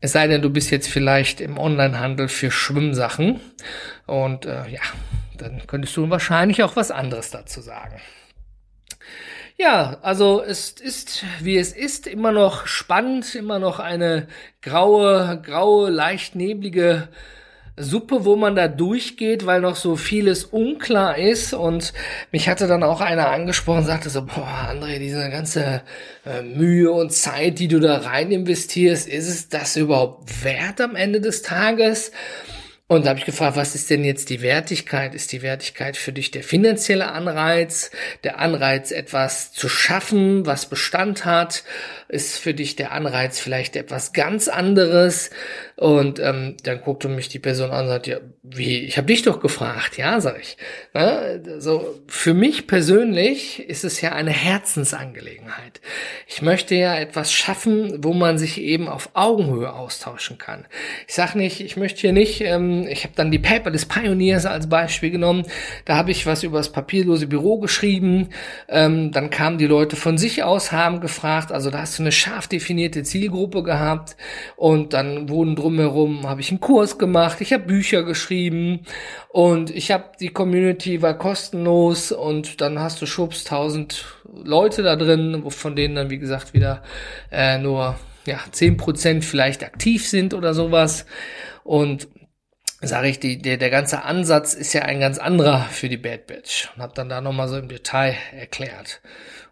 Es 0.00 0.12
sei 0.12 0.26
denn, 0.28 0.42
du 0.42 0.50
bist 0.50 0.70
jetzt 0.70 0.88
vielleicht 0.88 1.40
im 1.40 1.58
Onlinehandel 1.58 2.28
für 2.28 2.50
Schwimmsachen 2.50 3.40
und 4.06 4.46
äh, 4.46 4.68
ja, 4.68 4.80
dann 5.36 5.66
könntest 5.66 5.96
du 5.96 6.08
wahrscheinlich 6.08 6.62
auch 6.62 6.76
was 6.76 6.90
anderes 6.90 7.30
dazu 7.30 7.60
sagen. 7.60 8.00
Ja, 9.56 9.98
also 10.02 10.40
es 10.40 10.70
ist, 10.70 11.24
wie 11.40 11.56
es 11.56 11.72
ist, 11.72 12.06
immer 12.06 12.30
noch 12.30 12.68
spannend, 12.68 13.34
immer 13.34 13.58
noch 13.58 13.80
eine 13.80 14.28
graue, 14.62 15.42
graue, 15.44 15.90
leicht 15.90 16.36
neblige 16.36 17.08
Suppe, 17.80 18.24
wo 18.24 18.36
man 18.36 18.56
da 18.56 18.68
durchgeht, 18.68 19.46
weil 19.46 19.60
noch 19.60 19.76
so 19.76 19.96
vieles 19.96 20.44
unklar 20.44 21.18
ist. 21.18 21.54
Und 21.54 21.92
mich 22.32 22.48
hatte 22.48 22.66
dann 22.66 22.82
auch 22.82 23.00
einer 23.00 23.28
angesprochen, 23.28 23.84
sagte 23.84 24.10
so, 24.10 24.22
boah, 24.22 24.68
André, 24.70 24.98
diese 24.98 25.30
ganze 25.30 25.82
äh, 26.26 26.42
Mühe 26.42 26.90
und 26.90 27.12
Zeit, 27.12 27.58
die 27.58 27.68
du 27.68 27.80
da 27.80 27.98
rein 27.98 28.30
investierst, 28.30 29.08
ist 29.08 29.28
es 29.28 29.48
das 29.48 29.76
überhaupt 29.76 30.44
wert 30.44 30.80
am 30.80 30.96
Ende 30.96 31.20
des 31.20 31.42
Tages? 31.42 32.12
Und 32.90 33.04
da 33.04 33.10
habe 33.10 33.18
ich 33.18 33.26
gefragt, 33.26 33.54
was 33.58 33.74
ist 33.74 33.90
denn 33.90 34.02
jetzt 34.02 34.30
die 34.30 34.40
Wertigkeit? 34.40 35.14
Ist 35.14 35.32
die 35.32 35.42
Wertigkeit 35.42 35.98
für 35.98 36.10
dich 36.10 36.30
der 36.30 36.42
finanzielle 36.42 37.12
Anreiz, 37.12 37.90
der 38.24 38.38
Anreiz, 38.38 38.92
etwas 38.92 39.52
zu 39.52 39.68
schaffen, 39.68 40.46
was 40.46 40.64
Bestand 40.64 41.26
hat? 41.26 41.64
Ist 42.08 42.38
für 42.38 42.54
dich 42.54 42.76
der 42.76 42.92
Anreiz 42.92 43.40
vielleicht 43.40 43.76
etwas 43.76 44.14
ganz 44.14 44.48
anderes? 44.48 45.28
Und 45.76 46.18
ähm, 46.18 46.56
dann 46.62 46.80
guckte 46.80 47.08
mich 47.08 47.28
die 47.28 47.38
Person 47.38 47.70
an 47.72 47.84
und 47.84 47.88
sagte, 47.88 48.10
ja, 48.10 48.20
wie, 48.42 48.78
ich 48.78 48.96
habe 48.96 49.06
dich 49.06 49.20
doch 49.20 49.40
gefragt, 49.40 49.98
ja, 49.98 50.18
sag 50.22 50.40
ich. 50.40 50.56
Ne? 50.94 51.42
So, 51.58 52.00
für 52.06 52.32
mich 52.32 52.66
persönlich 52.66 53.68
ist 53.68 53.84
es 53.84 54.00
ja 54.00 54.12
eine 54.12 54.30
Herzensangelegenheit. 54.30 55.82
Ich 56.26 56.40
möchte 56.40 56.74
ja 56.74 56.98
etwas 56.98 57.32
schaffen, 57.34 58.02
wo 58.02 58.14
man 58.14 58.38
sich 58.38 58.58
eben 58.62 58.88
auf 58.88 59.10
Augenhöhe 59.12 59.74
austauschen 59.74 60.38
kann. 60.38 60.64
Ich 61.06 61.14
sag 61.14 61.34
nicht, 61.34 61.60
ich 61.60 61.76
möchte 61.76 62.00
hier 62.00 62.12
nicht, 62.12 62.40
ähm, 62.40 62.77
ich 62.86 63.04
habe 63.04 63.14
dann 63.16 63.30
die 63.30 63.38
Paper 63.38 63.70
des 63.70 63.86
Pioneers 63.86 64.46
als 64.46 64.68
Beispiel 64.68 65.10
genommen, 65.10 65.44
da 65.84 65.96
habe 65.96 66.10
ich 66.10 66.26
was 66.26 66.42
über 66.42 66.58
das 66.58 66.70
papierlose 66.70 67.26
Büro 67.26 67.58
geschrieben, 67.58 68.28
ähm, 68.68 69.12
dann 69.12 69.30
kamen 69.30 69.58
die 69.58 69.66
Leute 69.66 69.96
von 69.96 70.18
sich 70.18 70.42
aus, 70.42 70.72
haben 70.72 71.00
gefragt, 71.00 71.52
also 71.52 71.70
da 71.70 71.80
hast 71.80 71.98
du 71.98 72.02
eine 72.02 72.12
scharf 72.12 72.48
definierte 72.48 73.02
Zielgruppe 73.02 73.62
gehabt. 73.62 74.16
Und 74.56 74.92
dann 74.92 75.28
wurden 75.28 75.56
drumherum 75.56 76.28
habe 76.28 76.40
ich 76.40 76.50
einen 76.50 76.60
Kurs 76.60 76.98
gemacht, 76.98 77.40
ich 77.40 77.52
habe 77.52 77.64
Bücher 77.64 78.02
geschrieben. 78.02 78.80
Und 79.28 79.70
ich 79.70 79.90
habe 79.90 80.04
die 80.20 80.28
Community 80.28 81.02
war 81.02 81.14
kostenlos. 81.14 82.12
Und 82.12 82.60
dann 82.60 82.78
hast 82.78 83.00
du 83.02 83.06
schubs 83.06 83.44
tausend 83.44 84.04
Leute 84.44 84.82
da 84.82 84.96
drin, 84.96 85.44
von 85.48 85.76
denen 85.76 85.94
dann 85.94 86.10
wie 86.10 86.18
gesagt 86.18 86.54
wieder 86.54 86.82
äh, 87.30 87.58
nur 87.58 87.96
ja 88.26 88.38
zehn 88.50 88.76
Prozent 88.76 89.24
vielleicht 89.24 89.64
aktiv 89.64 90.06
sind 90.06 90.34
oder 90.34 90.54
sowas. 90.54 91.06
Und 91.64 92.08
sage 92.80 93.08
ich, 93.08 93.18
die, 93.18 93.42
der, 93.42 93.56
der 93.56 93.70
ganze 93.70 94.04
Ansatz 94.04 94.54
ist 94.54 94.72
ja 94.72 94.82
ein 94.82 95.00
ganz 95.00 95.18
anderer 95.18 95.62
für 95.70 95.88
die 95.88 95.96
Bad 95.96 96.26
Batch 96.26 96.70
und 96.74 96.82
habe 96.82 96.94
dann 96.94 97.08
da 97.08 97.20
nochmal 97.20 97.48
so 97.48 97.58
im 97.58 97.68
Detail 97.68 98.16
erklärt. 98.32 99.00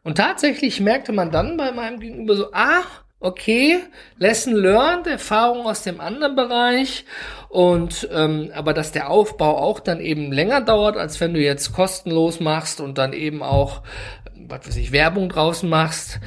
Und 0.03 0.19
tatsächlich 0.19 0.81
merkte 0.81 1.12
man 1.12 1.33
dann 1.33 1.57
bei 1.57 1.73
meinem 1.73 1.99
Gegenüber 1.99 2.37
so, 2.37 2.53
ah, 2.53 2.83
okay, 3.19 3.79
Lesson 4.19 4.55
learned, 4.55 5.09
Erfahrung 5.09 5.67
aus 5.67 5.83
dem 5.83 6.01
anderen 6.01 6.37
Bereich 6.37 7.05
und 7.49 8.09
ähm, 8.12 8.53
aber 8.55 8.75
dass 8.75 8.93
der 8.93 9.11
Aufbau 9.11 9.57
auch 9.57 9.81
dann 9.81 10.01
eben 10.01 10.31
länger 10.31 10.61
dauert, 10.61 10.97
als 10.97 11.21
wenn 11.21 11.35
du 11.35 11.41
jetzt 11.41 11.73
kostenlos 11.73 12.39
machst 12.39 12.81
und 12.81 12.99
dann 12.99 13.12
eben 13.12 13.43
auch, 13.43 13.83
was 14.47 14.69
weiß 14.69 14.77
ich, 14.77 14.93
Werbung 14.93 15.29
draußen 15.29 15.69
machst. 15.69 16.21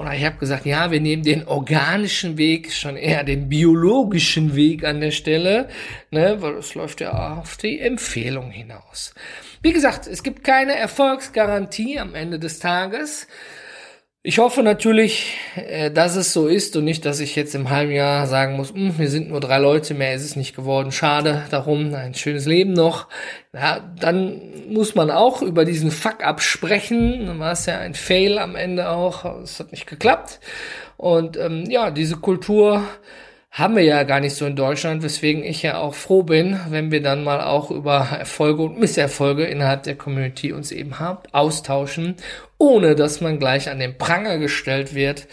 Und 0.00 0.10
ich 0.14 0.24
habe 0.24 0.38
gesagt, 0.38 0.64
ja, 0.64 0.90
wir 0.90 0.98
nehmen 0.98 1.24
den 1.24 1.46
organischen 1.46 2.38
Weg, 2.38 2.72
schon 2.72 2.96
eher 2.96 3.22
den 3.22 3.50
biologischen 3.50 4.56
Weg 4.56 4.82
an 4.82 5.02
der 5.02 5.10
Stelle, 5.10 5.68
ne, 6.10 6.40
weil 6.40 6.54
es 6.54 6.74
läuft 6.74 7.02
ja 7.02 7.36
auf 7.36 7.58
die 7.58 7.78
Empfehlung 7.78 8.50
hinaus. 8.50 9.14
Wie 9.60 9.74
gesagt, 9.74 10.06
es 10.06 10.22
gibt 10.22 10.42
keine 10.42 10.74
Erfolgsgarantie 10.74 11.98
am 11.98 12.14
Ende 12.14 12.38
des 12.38 12.60
Tages. 12.60 13.26
Ich 14.22 14.38
hoffe 14.38 14.62
natürlich, 14.62 15.38
äh, 15.56 15.90
dass 15.90 16.14
es 16.14 16.34
so 16.34 16.46
ist 16.46 16.76
und 16.76 16.84
nicht, 16.84 17.06
dass 17.06 17.20
ich 17.20 17.36
jetzt 17.36 17.54
im 17.54 17.70
halben 17.70 17.92
Jahr 17.92 18.26
sagen 18.26 18.54
muss, 18.54 18.70
hm, 18.70 18.98
wir 18.98 19.08
sind 19.08 19.30
nur 19.30 19.40
drei 19.40 19.56
Leute, 19.56 19.94
mehr 19.94 20.14
ist 20.14 20.24
es 20.24 20.36
nicht 20.36 20.54
geworden. 20.54 20.92
Schade 20.92 21.44
darum, 21.50 21.94
ein 21.94 22.12
schönes 22.12 22.44
Leben 22.44 22.74
noch. 22.74 23.08
Ja, 23.54 23.80
dann 23.98 24.42
muss 24.68 24.94
man 24.94 25.10
auch 25.10 25.40
über 25.40 25.64
diesen 25.64 25.90
Fuck 25.90 26.22
absprechen. 26.22 27.24
Dann 27.28 27.38
war 27.38 27.52
es 27.52 27.64
ja 27.64 27.78
ein 27.78 27.94
Fail 27.94 28.38
am 28.38 28.56
Ende 28.56 28.90
auch. 28.90 29.24
Es 29.42 29.58
hat 29.58 29.72
nicht 29.72 29.86
geklappt. 29.86 30.38
Und 30.98 31.38
ähm, 31.38 31.64
ja, 31.70 31.90
diese 31.90 32.16
Kultur 32.16 32.84
haben 33.50 33.74
wir 33.74 33.82
ja 33.84 34.02
gar 34.02 34.20
nicht 34.20 34.36
so 34.36 34.44
in 34.44 34.54
Deutschland, 34.54 35.02
weswegen 35.02 35.42
ich 35.42 35.62
ja 35.62 35.78
auch 35.78 35.94
froh 35.94 36.24
bin, 36.24 36.60
wenn 36.68 36.90
wir 36.90 37.02
dann 37.02 37.24
mal 37.24 37.40
auch 37.40 37.70
über 37.70 38.06
Erfolge 38.18 38.62
und 38.64 38.78
Misserfolge 38.78 39.44
innerhalb 39.44 39.84
der 39.84 39.96
Community 39.96 40.52
uns 40.52 40.72
eben 40.72 40.94
austauschen, 41.32 42.16
ohne 42.60 42.94
dass 42.94 43.20
man 43.20 43.38
gleich 43.38 43.70
an 43.70 43.80
den 43.80 43.96
Pranger 43.96 44.38
gestellt 44.38 44.94
wird, 44.94 45.26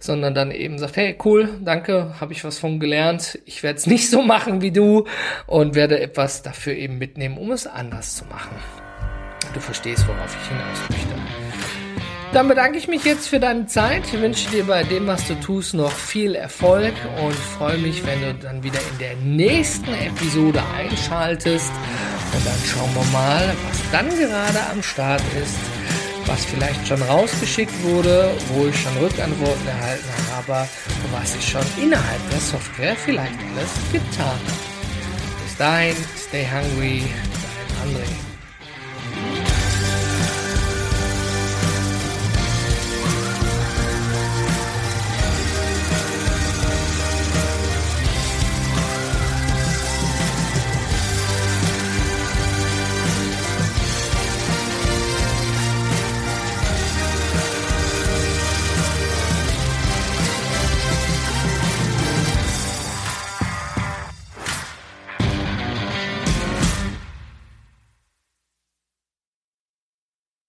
sondern 0.00 0.34
dann 0.34 0.50
eben 0.50 0.76
sagt, 0.76 0.96
hey, 0.96 1.16
cool, 1.24 1.48
danke, 1.62 2.16
habe 2.20 2.32
ich 2.32 2.44
was 2.44 2.58
von 2.58 2.80
gelernt, 2.80 3.38
ich 3.46 3.62
werde 3.62 3.78
es 3.78 3.86
nicht 3.94 4.10
so 4.10 4.22
machen 4.22 4.60
wie 4.60 4.72
du 4.72 5.06
und 5.46 5.74
werde 5.74 6.00
etwas 6.00 6.42
dafür 6.42 6.74
eben 6.74 6.98
mitnehmen, 6.98 7.38
um 7.38 7.52
es 7.52 7.66
anders 7.66 8.16
zu 8.16 8.24
machen. 8.26 8.56
Du 9.54 9.60
verstehst, 9.60 10.06
worauf 10.08 10.36
ich 10.42 10.48
hinaus 10.48 10.78
möchte. 10.90 11.14
Dann 12.32 12.48
bedanke 12.48 12.78
ich 12.78 12.88
mich 12.88 13.04
jetzt 13.04 13.28
für 13.28 13.38
deine 13.38 13.66
Zeit. 13.66 14.02
Ich 14.12 14.20
wünsche 14.20 14.50
dir 14.50 14.64
bei 14.64 14.82
dem, 14.82 15.06
was 15.06 15.28
du 15.28 15.34
tust, 15.34 15.72
noch 15.74 15.92
viel 15.92 16.34
Erfolg 16.34 16.92
und 17.24 17.32
freue 17.32 17.78
mich, 17.78 18.04
wenn 18.04 18.20
du 18.20 18.34
dann 18.34 18.64
wieder 18.64 18.80
in 18.90 18.98
der 18.98 19.14
nächsten 19.22 19.94
Episode 19.94 20.60
einschaltest. 20.76 21.70
Und 22.34 22.44
dann 22.44 22.58
schauen 22.66 22.92
wir 22.92 23.12
mal, 23.12 23.54
was 23.68 23.90
dann 23.92 24.08
gerade 24.08 24.58
am 24.72 24.82
Start 24.82 25.22
ist, 25.40 25.56
was 26.26 26.44
vielleicht 26.44 26.86
schon 26.86 27.02
rausgeschickt 27.02 27.82
wurde, 27.82 28.30
wo 28.48 28.66
ich 28.66 28.76
schon 28.80 28.96
Rückantworten 28.98 29.66
erhalten 29.66 30.04
habe, 30.34 30.68
was 31.12 31.36
ich 31.36 31.48
schon 31.48 31.64
innerhalb 31.80 32.30
der 32.30 32.40
Software 32.40 32.96
vielleicht 32.96 33.38
alles 33.38 33.70
getan 33.92 34.26
habe. 34.26 35.44
Bis 35.44 35.56
dahin, 35.56 35.96
stay 36.16 36.46
hungry, 36.46 37.02
dein 37.82 37.88
André. 37.88 38.33